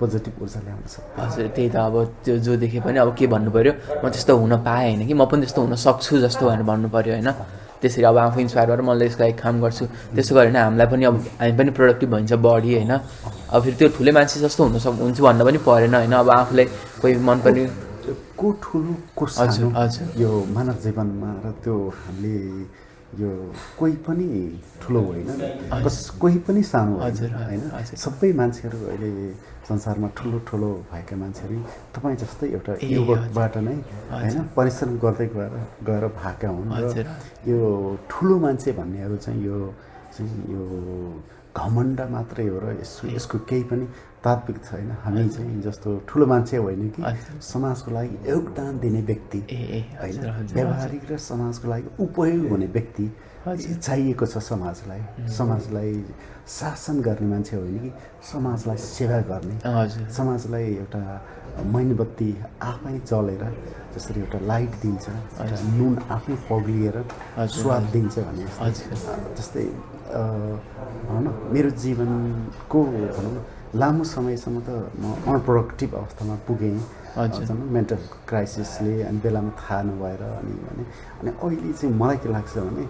पोजिटिभ 0.00 0.42
ऊर्जा 0.42 0.60
ल्याउन 0.60 0.82
सक्छ 0.86 1.18
हजुर 1.18 1.46
त्यही 1.56 1.68
त 1.68 1.76
अब 1.76 1.94
त्यो 2.24 2.36
जो 2.44 2.56
देखे 2.60 2.80
पनि 2.84 2.98
अब 3.00 3.14
के 3.16 3.26
भन्नु 3.26 3.50
पऱ्यो 3.50 3.72
म 4.04 4.08
त्यस्तो 4.12 4.32
हुन 4.36 4.54
पाएँ 4.60 4.92
होइन 4.92 5.06
कि 5.08 5.14
म 5.14 5.24
पनि 5.24 5.40
त्यस्तो 5.44 5.60
हुन 5.64 5.74
सक्छु 5.76 6.18
जस्तो 6.24 6.42
भनेर 6.48 6.62
भन्नु 6.68 6.88
पऱ्यो 6.88 7.12
होइन। 7.16 7.30
त्यसरी 7.80 8.04
अब 8.08 8.16
आफू 8.16 8.40
इन्सपायर 8.40 8.68
भएर 8.70 8.80
मैले 8.80 9.06
यसको 9.06 9.22
लागि 9.24 9.36
काम 9.36 9.60
गर्छु। 9.60 9.84
त्यसो 10.16 10.32
गरेर 10.36 10.52
नै 10.52 10.60
हामीलाई 10.60 10.86
पनि 10.92 11.04
अब 11.04 11.16
हामी 11.40 11.52
पनि 11.56 11.70
प्रोडक्टिभ 11.76 12.08
भइन्छ 12.12 12.32
बडी 12.40 12.70
होइन। 12.76 12.92
अब 12.92 13.60
फेरि 13.62 13.76
त्यो 13.76 13.88
ठुलै 13.96 14.12
मान्छे 14.16 14.40
जस्तो 14.40 14.60
हुन 14.64 14.78
सक् 14.80 15.00
हुन्छ 15.00 15.20
भन्न 15.20 15.40
पनि 15.44 15.58
परेन 15.64 15.94
होइन। 15.94 16.12
अब 16.12 16.28
आफूलाई 16.30 16.66
कोही 17.00 17.14
मन 17.20 17.38
पर्ने 17.44 17.64
को 18.36 18.46
ठुलो 18.62 18.92
को 19.16 19.24
हजुर 19.24 19.72
हजुर। 19.76 20.06
यो 20.16 20.30
मानव 20.56 20.76
जीवनमा 20.84 21.30
र 21.44 21.46
त्यो 21.64 21.76
हामीले 22.00 22.36
यो 23.20 23.30
कोही 23.78 23.94
पनि 24.06 24.26
ठुलो 24.82 25.00
होइन। 25.00 25.28
कस 25.84 25.96
कोही 26.20 26.38
पनि 26.46 26.62
सानो 26.62 26.94
होइन 27.00 27.62
सबै 27.96 28.32
मान्छेहरू 28.40 28.78
अहिले 28.86 29.10
संसारमा 29.68 30.08
ठुलो 30.18 30.38
ठुलो 30.48 30.70
भएका 30.92 31.16
मान्छेहरू। 31.16 31.56
तपाईँ 31.94 32.16
जस्तै 32.22 32.46
एउटा 32.56 32.72
युवकबाट 32.82 33.56
नै 33.66 33.76
होइन? 34.10 34.36
परिश्रम 34.56 34.90
गर्दै 35.04 35.26
गएर 35.36 35.54
गएर 35.88 36.04
भएका 36.20 36.48
हुन् 36.48 36.70
र 36.76 37.06
यो 37.50 37.58
ठुलो 38.10 38.34
मान्छे 38.44 38.72
भन्नेहरू 38.78 39.16
चाहिँ 39.24 39.40
यो 39.44 39.58
चाहिँ 40.14 40.30
यो 40.54 40.62
घमण्ड 41.56 42.00
मात्रै 42.10 42.46
हो 42.46 42.58
र 42.60 42.76
यसको 42.80 43.08
यसको 43.08 43.38
केही 43.48 43.62
पनि 43.70 43.86
तात्विक 44.24 44.58
छैन। 44.64 44.90
हामी 45.04 45.28
चाहिँ 45.28 45.60
जस्तो 45.62 45.90
ठुलो 46.08 46.26
मान्छे 46.26 46.56
होइन 46.56 46.88
कि 46.96 47.02
समाजको 47.42 47.90
लागि 47.90 48.16
योगदान 48.28 48.78
दिने 48.78 49.00
व्यक्ति 49.02 49.40
होइन। 50.00 50.20
व्यावहारिक 50.52 51.10
र 51.10 51.16
समाजको 51.16 51.68
लागि 51.68 51.88
उपयोग 52.04 52.48
हुने 52.50 52.66
व्यक्ति 52.76 53.06
चाहिएको 53.46 54.26
छ 54.26 54.38
समाजलाई। 54.42 55.28
समाजलाई 55.30 56.04
शासन 56.48 57.00
गर्ने 57.02 57.28
मान्छे 57.28 57.56
होइन 57.56 57.78
कि 57.78 57.90
समाजलाई 58.32 58.76
सेवा 58.76 59.20
गर्ने। 59.30 59.56
समाजलाई 60.12 60.64
एउटा 60.74 61.02
मैनबत्ती 61.72 62.30
आफै 62.62 62.98
जलेर 63.06 63.44
जसरी 63.94 64.20
एउटा 64.20 64.38
लाइट 64.46 64.72
दिन्छ 64.82 65.04
नुन 65.78 65.94
आफै 66.10 66.34
पग्लिएर 66.50 66.96
स्वाद 67.56 67.82
दिन्छ 67.92 68.18
भने 68.18 68.44
जस्तै 69.38 69.66
भनौँ 70.06 71.22
न 71.22 71.28
मेरो 71.54 71.70
जीवनको 71.82 72.78
भनौँ 73.16 73.34
लामो 73.80 74.04
समयसम्म 74.14 74.56
त 74.66 74.68
म 75.00 75.04
अनप्रोडक्टिभ 75.26 75.90
अवस्थामा 75.94 76.34
पुगेँ। 76.48 76.80
मेन्टल 77.16 78.00
क्राइसिसले 78.28 78.94
अनि 79.08 79.18
बेलामा 79.24 79.52
थाहा 79.60 79.82
नभएर 79.88 80.22
अनि 80.22 80.54
भने 80.64 80.84
अनि 81.20 81.30
अहिले 81.42 81.72
चाहिँ 81.72 81.94
मलाई 81.96 82.16
के 82.22 82.28
लाग्छ 82.28 82.56
भने 82.56 82.84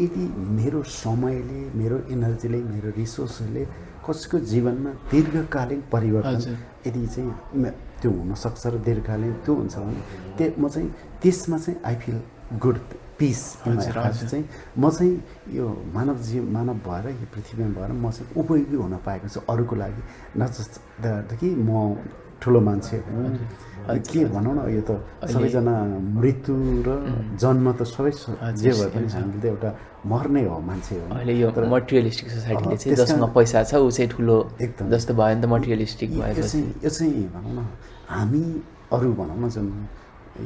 यदि 0.00 0.24
मेरो 0.56 0.82
समयले 0.82 1.60
मेरो 1.80 1.96
एनर्जीले 2.14 2.58
मेरो 2.72 2.88
रिसोर्सहरूले 2.96 3.64
कसैको 4.04 4.38
जीवनमा 4.52 4.90
दीर्घकालीन 5.12 5.80
परिवर्तन 5.92 6.40
यदि 6.86 7.06
चाहिँ 7.14 7.72
त्यो 8.00 8.10
हुनसक्छ 8.10 8.66
र 8.66 8.74
दीर्घकालीन 8.88 9.32
त्यो 9.44 9.54
हुन्छ 9.56 9.76
भने 9.76 10.00
त्यो 10.36 10.46
म 10.60 10.68
चाहिँ 10.68 10.88
त्यसमा 11.22 11.56
चाहिँ 11.64 11.78
आई 11.88 11.94
फिल 12.02 12.16
गुड 12.64 12.76
पिस 13.22 13.40
चाहिँ 13.62 14.44
म 14.78 14.90
चाहिँ 14.90 15.14
यो 15.54 15.66
मानव 15.94 16.16
जीव 16.26 16.42
मानव 16.50 16.76
भएर 16.82 17.06
यो 17.22 17.26
पृथ्वीमा 17.30 17.70
भएर 17.78 17.90
म 17.94 18.10
चाहिँ 18.10 18.34
उपयोगी 18.42 18.76
हुन 18.82 18.94
पाएको 19.06 19.28
छु 19.30 19.40
अरूको 19.46 19.74
लागि। 19.78 20.02
न 20.36 20.46
जस्तो 20.50 21.36
कि 21.38 21.54
म 21.54 22.02
ठुलो 22.42 22.60
मान्छे 22.60 22.96
हुँ। 23.06 23.38
के 23.86 24.24
भनौँ 24.34 24.54
न 24.54 24.60
यो 24.74 24.82
त 24.82 24.98
सबैजना 25.30 25.74
मृत्यु 26.18 26.54
र 26.86 26.90
जन्म 27.38 27.66
त 27.78 27.86
सबै 27.86 28.10
जे 28.58 28.70
भए 28.74 28.88
पनि 28.90 29.06
हामीले 29.14 29.38
त 29.38 29.44
एउटा 29.54 29.70
मर्ने 30.10 30.42
हो 30.50 30.58
मान्छे 30.58 30.94
हो। 30.98 31.06
अहिले 31.14 31.34
यो 31.38 31.48
मटेरियलिस्टिक 31.54 32.28
सोसाइटीले 32.30 32.76
चाहिँ 32.82 32.96
जसमा 32.98 33.26
पैसा 33.38 33.62
छ 33.62 33.78
ऊ 33.78 33.90
चाहिँ 33.90 34.10
ठुलो 34.10 34.36
एकदम। 34.58 34.90
जस्तो 34.90 35.14
भयो 35.14 35.34
नि 35.34 35.42
त 35.42 35.46
मटेरियलिस्टिक 35.54 36.10
भयो 36.18 36.34
यो 36.34 36.42
चाहिँ 36.42 36.66
यो 36.82 36.90
चाहिँ 36.90 37.22
भनौँ 37.34 37.54
न 37.54 37.66
हामी 38.10 38.42
अरू 38.90 39.12
भनौँ 39.14 39.38
न 39.38 39.48
जुन 39.54 39.66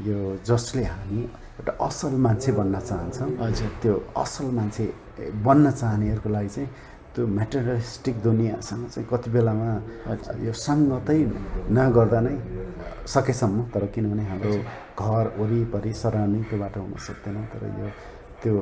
यो 0.07 0.19
जसले 0.47 0.85
हामी 0.85 1.21
एउटा 1.59 1.73
असल 1.87 2.15
मान्छे 2.27 2.51
बन्न 2.59 2.75
चाहन्छौँ। 2.89 3.31
हजुर। 3.41 3.71
त्यो 3.83 3.95
असल 4.23 4.47
मान्छे 4.59 4.85
बन्न 5.47 5.71
चाहनेहरूको 5.71 6.29
लागि 6.29 6.49
चाहिँ 6.49 6.69
त्यो 7.15 7.27
मेटेरियलिस्टिक 7.27 8.17
दुनियाँसँग 8.23 8.83
चाहिँ 8.93 9.09
कति 9.09 9.29
बेलामा 9.31 9.69
यो 10.47 10.53
सङ्गतै 10.53 11.19
नगर्दा 11.73 12.21
नै 12.27 12.35
सकेसम्म 13.15 13.63
तर 13.73 13.85
किनभने 13.95 14.25
हाम्रो 14.31 14.53
घर 15.01 15.25
वरिपरि 15.39 15.93
सराउन्डिङ 16.03 16.43
त्यो 16.51 16.59
बाटो 16.61 16.81
हुन 16.83 16.93
सक्दैन। 17.07 17.37
तर 17.53 17.63
यो 17.81 17.89
त्यो 18.43 18.55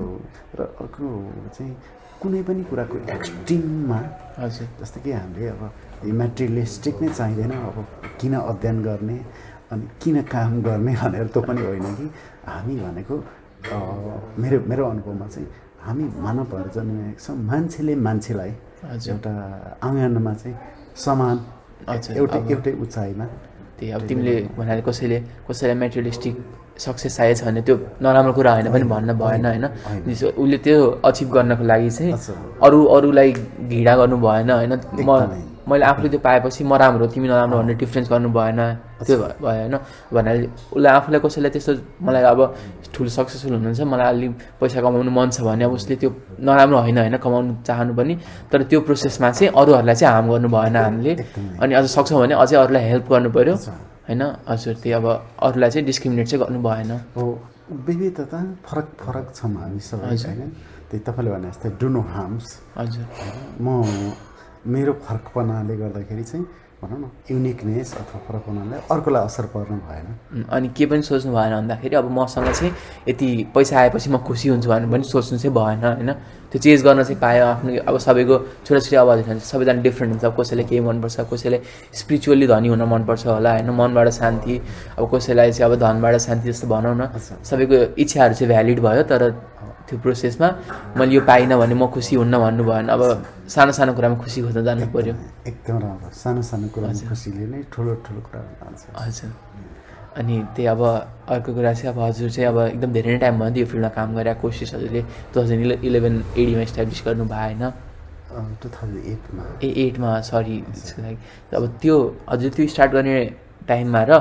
र 0.54 0.60
अर्को 0.80 1.06
चाहिँ 1.50 1.74
कुनै 2.22 2.42
पनि 2.46 2.62
कुराको 2.70 2.96
एक्सट्रिममा 3.10 3.98
हजुर। 4.38 4.68
जस्तै 4.80 5.00
कि 5.02 5.10
हामीले 5.12 5.48
अब 5.50 5.62
यो 6.06 6.14
मेटेरियलिस्टिक 6.14 6.94
नै 7.02 7.08
चाहिँदैन 7.10 7.52
अब 7.58 7.76
किन 8.20 8.34
अध्ययन 8.38 8.78
गर्ने 8.87 9.18
अनि 9.72 9.85
किन 10.03 10.16
काम 10.35 10.50
गर्ने 10.66 10.92
भनेर 11.03 11.27
त्यो 11.35 11.40
पनि 11.48 11.61
होइन 11.68 11.87
कि? 11.98 12.07
हामी 12.46 12.74
भनेको 12.87 13.14
मेरो 14.42 14.59
मेरो 14.70 14.83
अनुभवमा 14.92 15.27
चाहिँ 15.35 15.48
हामी 15.87 16.05
मानवहरू 16.24 16.70
जन्मेका 16.77 17.18
छौँ 17.24 17.37
मान्छेले 17.50 17.94
मान्छेलाई 18.07 18.50
एउटा 19.12 19.33
आँगनमा 19.87 20.33
चाहिँ 20.42 20.57
समान 21.05 21.37
एउटै 22.20 22.38
एउटै 22.53 22.72
उचाइमा 22.85 23.27
त्यही 23.79 23.90
अब 23.96 24.00
तिमीले 24.09 24.35
भन्नाले 24.59 24.83
कसैले 24.88 25.18
कसैलाई 25.48 25.77
मेटेरियलिस्टिक 25.83 26.35
सक्सेस 26.85 27.16
आएछ 27.20 27.40
भने 27.46 27.61
त्यो 27.66 27.74
नराम्रो 28.03 28.33
कुरा 28.38 28.53
होइन 28.57 28.68
पनि 28.74 28.85
भन्न 28.94 29.11
भएन 29.22 29.44
होइन? 29.46 29.64
उसले 30.42 30.59
त्यो 30.66 30.79
अचिभ 31.09 31.29
गर्नको 31.35 31.64
लागि 31.70 31.90
चाहिँ 31.90 32.12
अरू 32.66 32.79
अरूलाई 32.96 33.33
घृणा 33.70 33.94
गर्नु 34.00 34.16
भएन 34.27 34.50
होइन? 34.50 34.72
म 35.07 35.11
मैले 35.64 35.85
आफूले 35.85 36.09
त्यो 36.12 36.20
पाएपछि 36.20 36.64
म 36.64 36.72
राम्रो 36.77 37.07
तिमी 37.09 37.29
नराम्रो 37.29 37.57
भन्ने 37.59 37.74
डिफ्रेन्स 37.81 38.09
गर्नु 38.12 38.29
भएन। 38.29 38.61
त्यो 39.00 39.16
भयो 39.16 39.33
होइन? 39.40 39.74
भन्नाले 40.12 40.46
उसले 40.72 40.88
आफूलाई 40.88 41.20
कसैलाई 41.24 41.50
त्यस्तो 41.55 41.72
मलाई 42.05 42.22
अब 42.22 42.40
ठुलो 42.92 43.11
सक्सेसफुल 43.16 43.53
हुनुहुन्छ 43.57 43.81
मलाई 43.81 44.07
अलि 44.12 44.29
पैसा 44.61 44.81
कमाउनु 44.85 45.11
मन 45.11 45.29
छ 45.33 45.40
भने 45.40 45.64
अब 45.64 45.72
उसले 45.72 45.94
त्यो 45.96 46.11
नराम्रो 46.44 46.79
होइन 46.85 46.98
होइन 46.98 47.16
कमाउनु 47.16 47.53
चाहनु 47.64 47.92
पनि 47.96 48.14
तर 48.53 48.62
त्यो 48.68 48.81
प्रोसेसमा 48.87 49.31
चाहिँ 49.31 49.53
अरूहरूलाई 49.57 49.94
चाहिँ 49.94 50.12
हार्म 50.14 50.27
गर्नु 50.33 50.48
भएन 50.53 50.77
हामीले। 50.77 51.12
अनि 51.62 51.72
अझ 51.74 51.85
सक्छौँ 51.96 52.20
भने 52.20 52.35
अझै 52.37 52.57
अरूलाई 52.57 52.83
हेल्प 52.90 53.07
गर्नु 53.12 53.31
पऱ्यो 53.33 53.55
होइन? 54.09 54.22
हजुर 54.48 54.74
त्यो 54.83 54.96
अब 55.00 55.07
अरूलाई 55.42 55.70
चाहिँ 55.70 55.87
डिस्क्रिमिनेट 55.87 56.27
चाहिँ 56.29 56.40
गर्नु 56.44 56.61
भएन। 56.61 56.90
हो 57.16 57.24
विविधता 57.88 58.38
फरक 58.68 58.88
फरक 59.00 59.27
छौँ 59.35 59.53
हामी 59.57 59.81
सबै 59.81 60.12
होइन? 60.12 60.53
त्यही 60.90 61.00
तपाईँले 61.09 61.31
भने 61.33 61.48
जस्तै 61.50 61.68
डु 61.81 61.88
नो 61.88 62.00
हार्म्स 62.12 62.46
हजुर। 62.79 63.07
म 63.64 63.66
मेरो 64.66 64.92
फरकपनाले 65.05 65.77
गर्दाखेरि 65.77 66.24
चाहिँ 66.24 66.44
भनौँ 66.83 66.98
न 66.98 67.11
युनिकनेस 67.31 67.94
अथवा 67.94 68.18
फरकपनाले 68.29 68.77
अर्कोलाई 68.92 69.24
असर 69.24 69.44
पर्नु 69.55 69.77
भएन। 69.88 70.46
अनि 70.48 70.68
के 70.77 70.87
पनि 70.87 71.03
सोच्नु 71.03 71.33
भएन 71.33 71.53
भन्दाखेरि 71.55 71.96
अब 71.96 72.11
मसँग 72.11 72.48
चाहिँ 72.53 72.72
यति 73.09 73.29
पैसा 73.55 73.79
आएपछि 73.81 74.11
म 74.11 74.18
खुसी 74.24 74.48
हुन्छु 74.48 74.68
भनेर 74.68 74.90
पनि 74.92 75.05
सोच्नु 75.05 75.38
चाहिँ 75.38 75.55
भएन 75.55 75.85
होइन? 75.85 76.11
त्यो 76.55 76.62
चेन्ज 76.62 76.83
गर्न 76.87 77.03
चाहिँ 77.03 77.19
पायो 77.19 77.45
आफ्नो 77.45 77.71
अब 77.83 77.97
सबैको 77.99 78.35
छोटाछोटी 78.62 78.97
आवाजहरू 78.97 79.29
हुन्छ 79.29 79.43
सबैजना 79.43 79.83
डिफ्रेन्ट 79.83 80.11
हुन्छ। 80.14 80.25
कसैलाई 80.38 80.64
केही 80.71 80.81
मनपर्छ 80.87 81.27
कसैलाई 81.27 81.61
स्पिरिचुअल्ली 81.99 82.47
धनी 82.47 82.69
हुन 82.71 82.83
मनपर्छ 82.95 83.27
होला 83.27 83.51
होइन? 83.59 83.71
मनबाट 83.75 84.09
शान्ति 84.14 84.55
अब 84.95 85.03
कसैलाई 85.11 85.51
चाहिँ 85.51 85.67
अब 85.67 85.75
धनबाट 85.83 86.14
शान्ति 86.27 86.47
जस्तो 86.47 86.67
भनौँ 86.71 86.95
न। 86.95 87.11
सबैको 87.43 87.99
इच्छाहरू 87.99 88.35
चाहिँ 88.38 88.49
भ्यालिड 88.55 88.79
भयो 88.87 89.03
तर 89.11 89.23
त्यो 89.85 89.99
प्रोसेसमा 89.99 90.49
मैले 90.97 91.12
यो 91.14 91.21
पाइनँ 91.27 91.59
भने 91.59 91.75
म 91.75 91.90
खुसी 91.90 92.17
हुन्न 92.17 92.38
भन्नु 92.38 92.64
भएन 92.64 92.88
अब 92.88 93.03
सानो 93.51 93.73
सानो 93.75 93.93
कुरामा 93.99 94.17
खुसी 94.23 94.38
खोज्न 94.47 94.64
जानु 94.64 94.87
पऱ्यो 94.95 95.14
एकदम 95.51 95.77
राम्रो। 95.83 96.09
सानो 96.23 96.40
सानो 96.40 96.67
कुरामा 96.71 97.09
खुसीले 97.11 97.45
नै 97.51 97.59
ठुलो 97.69 97.93
ठुलो 98.07 98.21
कुरा 98.25 98.40
हजुर। 99.03 99.31
अनि 100.18 100.37
त्यही 100.55 100.66
अब 100.74 100.83
अर्को 101.35 101.50
कुरा 101.55 101.72
चाहिँ 101.74 101.90
अब 101.94 101.98
हजुर 102.00 102.31
चाहिँ 102.31 102.48
अब 102.48 102.59
एकदम 102.66 102.92
धेरै 102.92 103.11
नै 103.12 103.18
टाइम 103.18 103.38
भयो 103.40 103.61
यो 103.61 103.66
फिल्डमा 103.66 103.90
काम 103.98 104.14
गरेर 104.16 104.35
कोसिस 104.42 104.74
हजुरले 104.74 105.03
टु 105.03 105.40
थाउजन्ड 105.40 105.62
इले 105.64 105.77
इलेभेन 105.88 106.14
एडीमा 106.38 106.62
इस्टाब्लिस 106.70 107.03
गर्नु 107.07 107.24
भयो 107.35 107.42
होइन? 107.42 107.62
टु 108.62 108.68
थाउजन्ड 108.77 109.05
एटमा 109.12 109.44
ए 109.64 109.68
एटमा 109.87 110.11
सरी 110.31 110.57
त्यसको 110.70 111.03
लागि। 111.03 111.18
अब 111.57 111.64
त्यो 111.83 111.96
हजुर 112.31 112.50
त्यो 112.57 112.66
स्टार्ट 112.74 112.90
गर्ने 112.92 113.16
टाइममा 113.68 114.03
र 114.09 114.12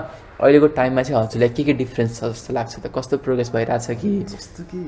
अहिलेको 0.43 0.67
टाइममा 0.79 1.01
चाहिँ 1.03 1.19
हजुरलाई 1.21 1.49
के 1.56 1.63
के 1.63 1.73
डिफ्रेन्स 1.84 2.19
छ 2.19 2.23
जस्तो 2.34 2.53
लाग्छ 2.53 2.73
त? 2.79 2.86
कस्तो 2.95 3.17
प्रोग्रेस 3.25 3.49
भइरहेछ 3.53 3.88
कि? 4.01 4.12
जस्तो 4.34 4.63
कि 4.71 4.82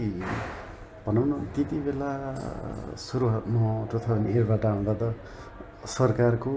भनौँ 1.06 1.26
न 1.28 1.34
त्यति 1.54 1.78
बेला 1.86 2.12
सुरु 2.98 3.26
म 3.54 3.86
टु 3.92 3.98
थाउजन्ड 4.02 4.28
एटबाट 4.36 4.66
आउँदा 4.66 4.94
त 5.02 5.14
सरकारको 5.86 6.52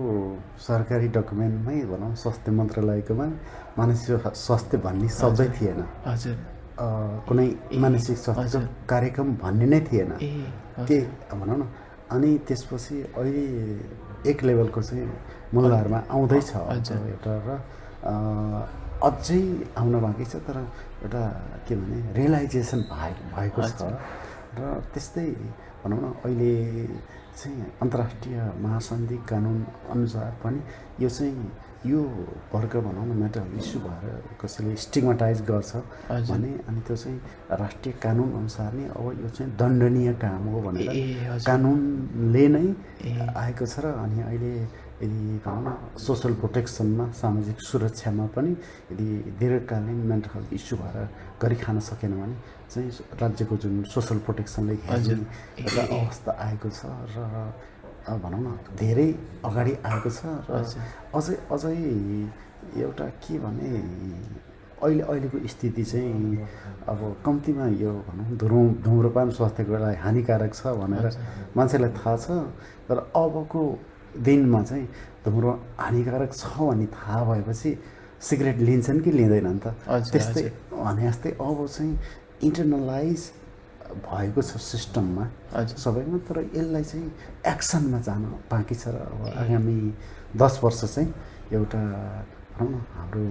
सरकारी 0.66 1.08
डकुमेन्टमै 1.12 1.78
भनौँ 1.92 2.14
स्वास्थ्य 2.16 2.52
मन्त्रालयकोमा 2.58 3.26
मानसिक 3.78 4.26
स्वास्थ्य 4.34 4.76
भन्ने 4.84 5.08
शब्दै 5.08 5.48
थिएन। 5.56 5.80
हजुर। 6.06 6.36
कुनै 7.28 7.48
मानसिक 7.78 8.16
स्वास्थ्य 8.18 8.58
कार्यक्रम 8.90 9.28
भन्ने 9.42 9.66
नै 9.72 9.80
थिएन। 9.88 10.10
के 10.88 10.98
भनौँ 11.30 11.58
न। 11.58 11.62
अनि 12.10 12.30
त्यसपछि 12.48 12.96
अहिले 13.14 13.44
एक 14.30 14.38
लेभलको 14.42 14.80
चाहिँ 14.82 15.06
मूल्यहरूमा 15.54 15.98
आउँदैछ 16.10 16.50
एउटा 16.56 17.34
र 17.46 17.48
अझै 18.98 19.42
आउन 19.78 19.94
बाँकी 20.00 20.24
छ 20.24 20.34
तर 20.42 20.58
एउटा 21.04 21.22
के 21.68 21.74
भने 21.76 21.98
रियलाइजेसन 22.18 22.80
भए 22.90 23.12
भएको 23.36 23.62
छ। 23.62 23.80
र 24.58 24.60
त्यस्तै 24.92 25.28
भनौँ 25.84 26.00
न 26.02 26.06
अहिले 26.26 26.52
चाहिँ 27.38 27.66
अन्तर्राष्ट्रिय 27.82 28.38
महासन्धि 28.58 29.16
कानुन 29.28 29.64
अनुसार 29.90 30.30
पनि 30.42 30.60
यो 31.00 31.08
चाहिँ 31.08 31.50
यो 31.86 32.00
वर्ग 32.52 32.74
भनौँ 32.76 33.04
न 33.06 33.16
मेटल 33.16 33.58
इस्यु 33.58 33.80
भएर 33.80 34.22
कसैले 34.40 34.74
स्टिगमाटाइज 34.76 35.42
गर्छ 35.46 35.76
भने 36.26 36.50
अनि 36.66 36.80
त्यो 36.80 36.96
चाहिँ 36.96 37.20
राष्ट्रिय 37.54 37.94
कानुन 38.02 38.32
अनुसार 38.34 38.72
नै 38.72 38.88
अब 38.88 39.22
यो 39.22 39.28
चाहिँ 39.28 39.52
दण्डनीय 39.56 40.12
काम 40.18 40.48
हो 40.48 40.60
भनेर 40.62 41.38
कानुनले 41.46 42.46
नै 42.48 42.66
आएको 43.36 43.66
छ 43.66 43.78
र 43.78 43.94
अनि 43.96 44.22
अहिले 44.22 44.52
यदि 45.02 45.38
भनौँ 45.44 45.62
न 45.62 45.96
सोसल 46.06 46.32
प्रोटेक्सनमा 46.42 47.04
सामाजिक 47.14 47.60
सुरक्षामा 47.70 48.26
पनि 48.34 48.50
यदि 48.92 49.06
दीर्घकालीन 49.40 49.98
मेन्टल 50.10 50.30
हेल्थ 50.34 50.52
इस्यु 50.58 50.78
भएर 50.78 50.96
गरी 51.42 51.56
खान 51.62 51.78
सकेन 51.88 52.12
भने 52.20 52.36
चाहिँ 52.72 52.90
राज्यको 53.22 53.56
जुन 53.62 53.82
सोसल 53.94 54.18
प्रोटेक्सनले 54.26 54.74
हेर्ने 54.88 55.24
एउटा 55.62 55.82
अवस्था 55.98 56.30
आएको 56.46 56.68
छ 56.78 56.82
र 57.14 58.18
भनौँ 58.24 58.40
न 58.40 58.58
धेरै 58.80 59.08
अगाडि 59.44 59.72
आएको 59.86 60.10
छ 60.10 60.20
र 60.50 60.64
अझै 61.14 61.34
अझै 61.54 61.76
एउटा 62.82 63.06
के 63.22 63.38
भने 63.38 63.68
अहिले 64.82 65.02
अहिलेको 65.02 65.38
स्थिति 65.48 65.84
चाहिँ 65.84 66.46
अब 66.88 67.00
कम्तीमा 67.26 67.66
यो 67.82 67.92
भनौँ 68.08 68.36
धुरु 68.40 68.58
धुम्रपान 68.84 69.30
स्वास्थ्यको 69.38 69.78
लागि 69.84 69.96
हानिकारक 70.04 70.54
छ 70.54 70.74
भनेर 70.80 71.06
मान्छेलाई 71.56 71.90
थाहा 71.98 72.16
छ। 72.16 72.26
तर 72.88 72.98
अबको 73.22 73.62
दिनमा 74.18 74.62
चाहिँ 74.62 74.86
धुम्रो 75.24 75.50
हानिकारक 75.78 76.32
छ 76.32 76.44
भन्ने 76.58 76.86
थाहा 76.88 77.24
भएपछि 77.24 77.70
सिगरेट 78.20 78.58
लिन्छन् 78.58 79.00
कि 79.00 79.10
लिँदैनन् 79.12 79.58
त? 79.58 79.66
त्यस्तै 79.86 80.42
भने 80.72 81.02
जस्तै 81.06 81.30
अब 81.40 81.58
चाहिँ 81.66 81.92
इन्टरनलाइज 82.42 83.20
भएको 84.04 84.42
छ 84.42 84.56
सिस्टममा 84.58 85.24
सबैमा 85.76 86.18
तर 86.28 86.38
यसलाई 86.50 86.84
चाहिँ 86.84 87.08
एक्सनमा 87.46 87.98
जान 88.00 88.22
बाँकी 88.50 88.74
छ 88.74 88.88
र 88.88 88.96
अब 89.06 89.22
आगामी 89.42 89.76
दस 90.36 90.60
वर्ष 90.62 90.80
चाहिँ 90.84 91.08
एउटा 91.52 91.80
भनौँ 92.58 92.70
न 92.70 92.82
हाम्रो 92.94 93.24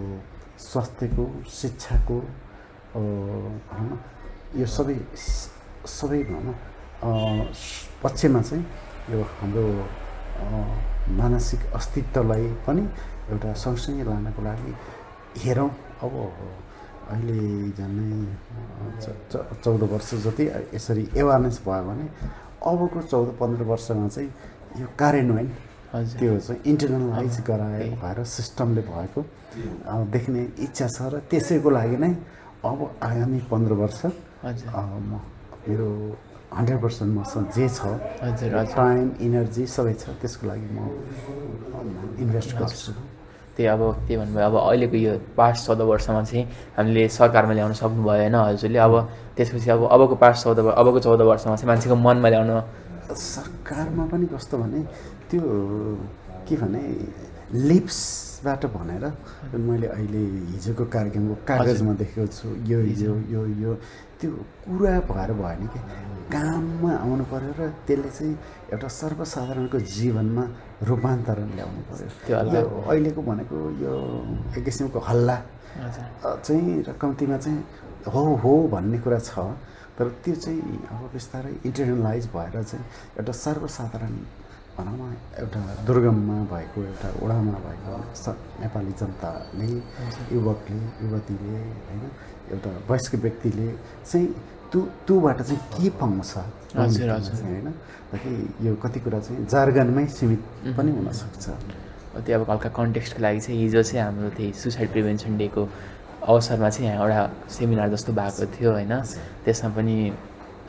स्वास्थ्यको 0.58 1.26
शिक्षाको 1.52 2.18
भनौँ 3.70 3.88
न 3.92 4.00
यो 4.56 4.66
सबै 4.66 4.98
सबै 5.86 6.24
भनौँ 6.24 6.42
न 6.42 7.54
पक्षमा 8.02 8.42
चाहिँ 8.42 8.64
यो 9.12 9.22
हाम्रो 9.38 9.66
मानसिक 11.20 11.62
अस्तित्वलाई 11.76 12.46
पनि 12.66 12.84
एउटा 13.32 13.54
सँगसँगै 13.64 14.04
लानको 14.10 14.42
लागि 14.48 14.72
हेरौँ। 15.44 15.70
अब 16.04 16.14
अहिले 17.12 17.40
झन्डै 17.78 18.20
चौध 19.64 19.82
वर्ष 19.92 20.10
जति 20.26 20.46
यसरी 20.76 21.04
एवारनेस 21.18 21.58
भयो 21.66 21.84
भने 21.88 22.06
अबको 22.70 23.00
चौध 23.12 23.28
पन्ध्र 23.40 23.64
वर्षमा 23.72 24.08
चाहिँ 24.08 24.30
यो 24.82 24.88
कार्यान्वयन 25.00 25.50
त्यो 26.20 26.40
चाहिँ 26.40 26.62
इन्टरनलाइज 26.72 27.36
गराए 27.48 27.88
भएर 28.02 28.24
सिस्टमले 28.28 28.82
भएको 28.92 29.22
देख्ने 30.14 30.42
इच्छा 30.66 30.88
छ 30.88 31.00
र 31.14 31.20
त्यसैको 31.32 31.70
लागि 31.70 31.98
नै 32.04 32.12
अब 32.68 32.80
आगामी 33.08 33.40
पन्ध्र 33.52 33.74
वर्ष 33.82 34.02
म 34.06 35.20
मेरो 35.68 35.90
हन्ड्रेड 36.54 36.80
पर्सेन्ट 36.82 37.12
मसँग 37.18 37.46
जे 37.56 37.68
छ 37.70 37.80
टाइम 38.76 39.06
इनर्जी 39.20 39.66
सबै 39.68 39.94
छ। 39.94 40.16
त्यसको 40.22 40.48
लागि 40.48 40.68
म 40.72 40.80
इन्भेस्ट 42.24 42.56
गर्छु। 42.58 42.92
त्यही 43.58 43.68
अब 43.68 43.82
त्यही 44.08 44.18
भन्नुभयो। 44.18 44.46
अब 44.48 44.56
अहिलेको 44.56 44.98
यो 44.98 45.14
पाँच 45.38 45.56
चौध 45.66 45.82
वर्षमा 45.82 46.22
चाहिँ 46.24 46.44
हामीले 46.78 47.08
सरकारमा 47.10 47.54
ल्याउन 47.54 47.74
सक्नु 47.74 48.02
भएन 48.06 48.36
हजुरले। 48.36 48.80
अब 48.80 48.94
त्यसपछि 49.36 49.70
अब 49.76 49.82
अबको 49.92 50.16
पाँच 50.16 50.36
चौध 50.44 50.58
अबको 50.78 51.00
चौध 51.04 51.22
वर्षमा 51.22 51.56
चाहिँ 51.56 51.68
मान्छेको 51.68 51.96
मनमा 51.96 52.30
ल्याउन 52.30 52.52
सरकारमा 53.12 54.04
पनि 54.08 54.26
कस्तो 54.32 54.56
भने 54.58 54.80
त्यो 55.30 55.42
के 56.48 56.56
भने 56.56 56.82
लिप्सबाट 57.68 58.66
भनेर 58.76 59.04
मैले 59.58 59.88
अहिले 59.88 60.22
हिजोको 60.54 60.86
कार्यक्रमको 60.86 61.36
कागजमा 61.48 61.94
देखेको 61.98 62.28
छु। 62.28 62.48
यो 62.72 62.80
यो 63.04 63.14
यो 63.34 63.42
यो। 63.64 63.72
त्यो 64.20 64.32
कुरा 64.66 64.94
भएर 65.10 65.32
भएन 65.42 65.68
कि। 65.74 65.80
काममा 66.28 66.92
आउनु 67.04 67.24
पऱ्यो 67.32 67.52
र 67.60 67.62
त्यसले 67.88 68.10
चाहिँ 68.18 68.34
एउटा 68.74 68.88
सर्वसाधारणको 69.02 69.80
जीवनमा 69.96 70.44
रूपान्तरण 70.90 71.50
ल्याउनु 71.58 71.82
पऱ्यो 71.90 72.08
यो 72.56 72.62
अहिलेको 72.90 73.22
भनेको 73.30 73.56
यो 73.84 73.94
एक 74.58 74.64
किसिमको 74.66 75.00
हल्ला 75.10 75.38
चाहिँ 76.48 76.84
र 76.88 76.92
कम्तीमा 77.02 77.38
चाहिँ 77.38 77.60
हो 78.14 78.24
हो 78.44 78.52
भन्ने 78.74 78.98
कुरा 79.06 79.20
छ। 79.24 79.40
तर 79.98 80.08
त्यो 80.24 80.36
चाहिँ 80.36 80.62
अब 80.92 81.02
बिस्तारै 81.14 81.54
इन्टरनलाइज 81.66 82.26
भएर 82.36 82.56
चाहिँ 82.64 82.86
एउटा 83.18 83.34
सर्वसाधारण 83.46 84.14
भनौँ 84.78 84.98
न 85.00 85.16
एउटा 85.42 85.60
दुर्गममा 85.88 86.38
भएको 86.54 86.80
एउटा 86.90 87.10
ओडामा 87.24 87.58
भएको 87.66 87.94
नेपाली 88.62 88.94
जनताले 89.00 89.70
युवकले 90.36 90.82
युवतीले 91.02 91.62
होइन 91.88 92.04
एउटा 92.52 92.70
वयस्क 92.90 93.16
व्यक्तिले 93.24 93.68
चाहिँ 94.12 94.28
त्यो 94.72 94.82
त्योबाट 95.08 95.42
चाहिँ 95.42 95.62
के 95.74 95.90
पाउँछ? 96.00 96.32
होइन? 96.76 97.72
ताकि 98.12 98.32
यो 98.68 98.76
कति 98.84 99.00
कुरा 99.00 99.20
चाहिँ 99.20 99.46
जार्गनमै 99.52 100.06
सीमित 100.08 100.42
पनि 100.78 100.92
हुनसक्छ। 100.92 101.46
त्यो 102.26 102.40
अब 102.40 102.50
हल्का 102.50 102.70
कन्टेक्स्टको 102.72 103.22
लागि 103.22 103.40
चाहिँ 103.40 103.60
हिजो 103.62 103.82
चाहिँ 103.84 104.04
हाम्रो 104.04 104.30
त्यही 104.38 104.54
सुसाइड 104.54 104.90
प्रिभेन्सन 104.92 105.38
डेको 105.38 105.62
अवसरमा 106.28 106.70
चाहिँ 106.70 106.88
यहाँ 106.90 107.04
एउटा 107.04 107.22
सेमिनार 107.56 107.90
जस्तो 107.94 108.12
भएको 108.14 108.46
थियो 108.56 108.72
होइन? 108.72 108.94
त्यसमा 109.46 109.70
पनि 109.76 109.96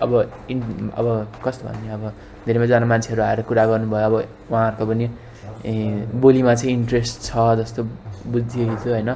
अब 0.02 0.12
इन् 0.50 0.90
अब 0.94 1.06
कस्तो 1.44 1.62
भन्ने 1.68 1.90
अब 1.90 2.04
धेरैजना 2.46 2.86
मान्छेहरू 2.86 3.22
आएर 3.22 3.40
कुरा 3.48 3.64
गर्नुभयो। 3.66 4.06
अब 4.06 4.14
उहाँहरूको 4.50 4.84
पनि 4.86 5.06
बोलीमा 6.22 6.54
चाहिँ 6.54 6.74
इन्ट्रेस्ट 6.74 7.14
छ 7.26 7.32
जस्तो 7.58 7.82
बुझियो 8.30 8.64
हिजो 8.70 8.90
होइन? 8.94 9.10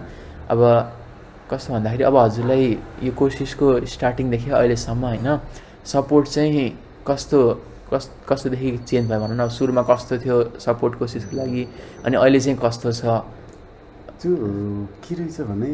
अब 0.51 0.61
कस्तो 1.53 1.73
भन्दाखेरि 1.73 2.05
अब 2.09 2.17
हजुरलाई 2.17 2.65
यो 3.05 3.13
कोसिसको 3.13 3.67
स्टार्टिङदेखि 3.85 4.51
अहिलेसम्म 4.51 5.05
होइन। 5.05 5.29
सपोर्ट 5.85 6.27
चाहिँ 6.29 6.65
कस्तो 7.07 7.39
कस 7.93 8.05
कस्तोदेखि 8.29 8.69
चेन्ज 8.89 9.09
भयो 9.11 9.21
भनौँ 9.21 9.37
न। 9.37 9.41
अब 9.45 9.51
सुरुमा 9.53 9.83
कस्तो 9.85 10.19
थियो 10.25 10.37
सपोर्ट 10.65 10.93
कोसिसको 10.99 11.37
लागि 11.37 11.63
अनि 12.07 12.17
अहिले 12.17 12.41
चाहिँ 12.41 12.59
कस्तो 12.65 12.93
छ? 12.93 13.05
त्यो 14.23 14.33
के 15.05 15.15
रहेछ 15.15 15.41
भने 15.51 15.73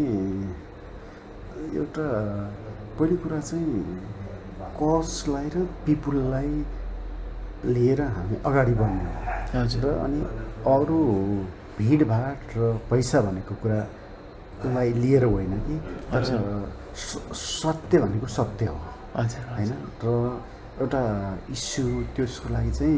एउटा 1.79 2.07
पहिलो 2.99 3.17
कुरा 3.23 3.39
चाहिँ 3.39 3.71
कसलाई 4.81 5.47
र 5.55 5.57
पिपुललाई 5.87 6.51
लिएर 7.71 8.01
हामी 8.03 8.37
अगाडि 8.47 8.75
बढ्ने 8.81 9.59
हजुर। 9.59 9.85
अनि 9.85 10.19
अरू 10.75 11.01
भिडभाड 11.79 12.39
र 12.57 12.59
पैसा 12.91 13.21
भनेको 13.21 13.55
कुरालाई 14.61 14.93
लिएर 15.03 15.25
होइन 15.25 15.53
कि? 15.67 15.77
सत्य 16.95 17.99
भनेको 17.99 18.27
सत्य 18.27 18.67
हो। 18.67 18.77
होइन? 19.17 19.73
र 20.05 20.07
एउटा 20.81 21.01
इस्यु 21.51 21.85
त्यसको 22.17 22.47
लागि 22.55 22.71
चाहिँ 22.79 22.97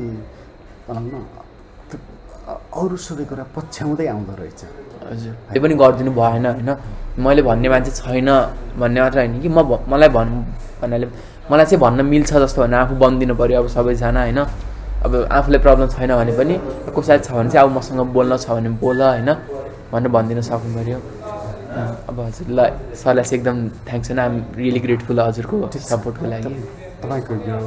भनौँ 0.88 1.04
न 1.04 1.14
अरू 2.50 2.96
सबै 2.96 3.24
कुरा 3.30 3.44
पछ्याउँदै 3.56 4.06
आउँदो 4.10 4.32
रहेछ। 4.40 4.62
हजुर। 5.10 5.34
त्यो 5.52 5.60
पनि 5.62 5.74
गरिदिनु 5.80 6.10
भएन 6.12 6.46
होइन? 6.46 6.70
मैले 7.24 7.42
भन्ने 7.42 7.68
मान्छे 7.68 7.90
छैन 8.00 8.30
भन्ने 8.80 9.00
मात्र 9.00 9.18
होइन 9.20 9.40
कि 9.40 9.48
म 9.48 9.58
मलाई 9.86 10.08
भन् 10.16 10.32
भन्नाले 10.80 11.06
मलाई 11.50 11.66
चाहिँ 11.66 11.80
भन्न 11.84 11.98
मिल्छ 12.10 12.30
जस्तो 12.42 12.58
भने 12.62 12.76
आफू 12.76 12.94
बनिदिनु 13.02 13.34
पऱ्यो 13.40 13.58
अब 13.62 13.66
सबैजना 13.76 14.20
होइन? 14.26 14.40
अब 15.06 15.12
आफूलाई 15.30 15.60
प्रब्लम 15.64 15.88
छैन 15.94 16.10
भने 16.20 16.32
पनि 16.38 16.54
कसैलाई 16.96 17.18
छ 17.24 17.28
भने 17.32 17.50
चाहिँ 17.50 17.64
अब 17.64 17.70
मसँग 17.76 18.00
बोल्न 18.16 18.36
छ 18.36 18.46
भने 18.50 18.70
बोल 18.82 19.00
होइन? 19.02 19.30
भनेर 19.92 20.10
भनिदिन 20.10 20.40
सक्नु 20.50 20.70
पऱ्यो 20.74 20.98
अब 21.70 22.20
हजुरलाई 22.20 22.70
सरलाई 22.98 23.24
चाहिँ 23.24 23.38
एकदम 23.38 23.56
थ्याङ्क्स 23.88 24.10
होइन 24.10 24.18
आइम 24.18 24.34
रियली 24.56 24.80
ग्रेटफुल 24.86 25.20
हजुरको 25.20 25.56
सपोर्टको 25.90 26.26
लागि। 26.26 26.54
तपाईँको 27.00 27.34
यो 27.48 27.58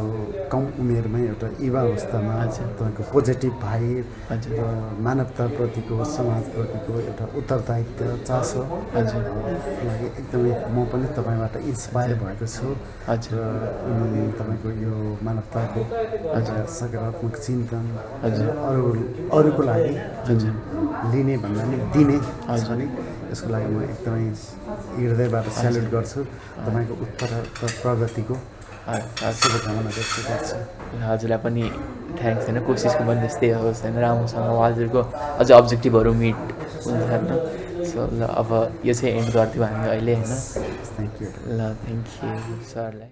कम 0.52 0.64
उमेरमै 0.82 1.22
एउटा 1.28 1.48
युवा 1.66 1.82
अवस्थामा 1.82 2.34
तपाईँको 2.52 3.04
पोजिटिभ 3.14 3.54
भाइब 3.62 4.06
र 4.30 4.66
मानवताप्रतिको 5.06 5.96
समाजप्रतिको 6.16 7.00
एउटा 7.00 7.26
उत्तरदायित्व 7.40 8.12
चासो। 8.28 8.62
लागि 8.94 10.08
एकदमै 10.20 10.52
म 10.76 10.86
पनि 10.92 11.08
तपाईँबाट 11.18 11.56
इन्सपायर 11.72 12.14
भएको 12.22 12.46
छु। 12.56 12.68
र 13.08 13.40
अनि 13.96 14.22
तपाईँको 14.38 14.70
यो 14.84 14.94
मानवताको 15.26 15.82
सकारात्मक 16.78 17.36
चिन्तन 17.46 17.86
अरू 18.68 18.86
अरूको 19.40 19.62
लागि 19.72 19.96
लिने 21.14 21.36
भन्दा 21.44 21.64
पनि 21.64 21.78
दिने। 21.96 22.18
नि 22.78 22.88
यसको 23.34 23.50
लागि 23.54 23.70
म 23.76 23.82
एकदमै 23.94 24.26
हृदयबाट 24.98 25.46
सेल्युट 25.62 25.88
गर्छु। 25.96 26.20
तपाईँको 26.66 26.94
उत्तर 27.06 27.30
प्रगतिको 27.84 28.36
शुभकामना 29.40 29.92
व्यक्त 29.98 30.18
गर्छु। 30.30 30.58
हजुरलाई 31.10 31.40
पनि 31.46 31.64
थ्याङ्क्स 32.20 32.46
होइन। 32.48 32.58
कोसिसको 32.68 33.04
पनि 33.10 33.20
त्यस्तै 33.24 33.50
होस् 33.64 33.82
होइन। 33.84 33.96
राम्रोसँग 34.06 34.48
हजुरको 34.62 35.02
अझ 35.42 35.50
अब्जेक्टिभहरू 35.60 36.14
मिट 36.22 36.38
हुन्छ 36.86 37.04
होइन 37.12 37.26
सो 37.92 38.00
ल 38.20 38.22
अब 38.42 38.50
यो 38.86 38.94
चाहिँ 39.00 39.14
एन्ड 39.20 39.30
गर्थ्यौँ 39.38 39.68
हामी 39.68 39.88
अहिले 39.96 40.16
होइन? 40.16 40.34
थ्याङ्क 40.96 41.22
यू 41.22 41.28
ल 41.58 41.60
थ्याङ्क 41.84 42.06
यू 42.24 42.58
सरलाई। 42.74 43.10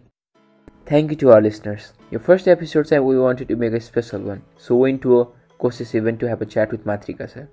Thank 0.87 1.11
you 1.11 1.17
to 1.21 1.29
our 1.31 1.41
listeners 1.41 1.83
यो 2.13 2.19
फर्स्ट 2.27 2.47
एपिसोड 2.55 2.85
चाहिँ 2.91 3.03
we 3.05 3.15
wanted 3.17 3.47
to 3.47 3.57
make 3.63 3.73
a 3.73 3.79
special 3.87 4.21
one 4.29 4.41
so 4.67 4.83
when 4.83 4.97
to 5.03 5.23
Koshish 5.59 5.95
event 5.95 6.19
to 6.19 6.27
have 6.27 6.41
a 6.41 6.47
chat 6.53 6.71
with 6.73 6.87
Matrika 6.87 7.25
sir 7.33 7.47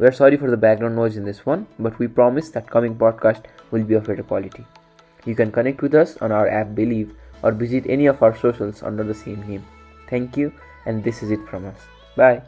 We 0.00 0.06
are 0.06 0.12
sorry 0.12 0.38
for 0.38 0.50
the 0.50 0.56
background 0.56 0.96
noise 0.96 1.18
in 1.18 1.26
this 1.26 1.44
one, 1.44 1.66
but 1.78 1.98
we 1.98 2.08
promise 2.08 2.48
that 2.52 2.70
coming 2.70 2.94
podcast 2.96 3.42
will 3.70 3.84
be 3.84 3.92
of 3.92 4.04
better 4.04 4.22
quality. 4.22 4.64
You 5.26 5.34
can 5.34 5.52
connect 5.52 5.82
with 5.82 5.94
us 5.94 6.16
on 6.22 6.32
our 6.32 6.48
app 6.48 6.74
Believe 6.74 7.14
or 7.42 7.52
visit 7.52 7.84
any 7.86 8.06
of 8.06 8.22
our 8.22 8.34
socials 8.34 8.82
under 8.82 9.04
the 9.04 9.12
same 9.12 9.46
name. 9.46 9.62
Thank 10.08 10.38
you, 10.38 10.54
and 10.86 11.04
this 11.04 11.22
is 11.22 11.30
it 11.30 11.46
from 11.46 11.66
us. 11.66 11.76
Bye. 12.16 12.40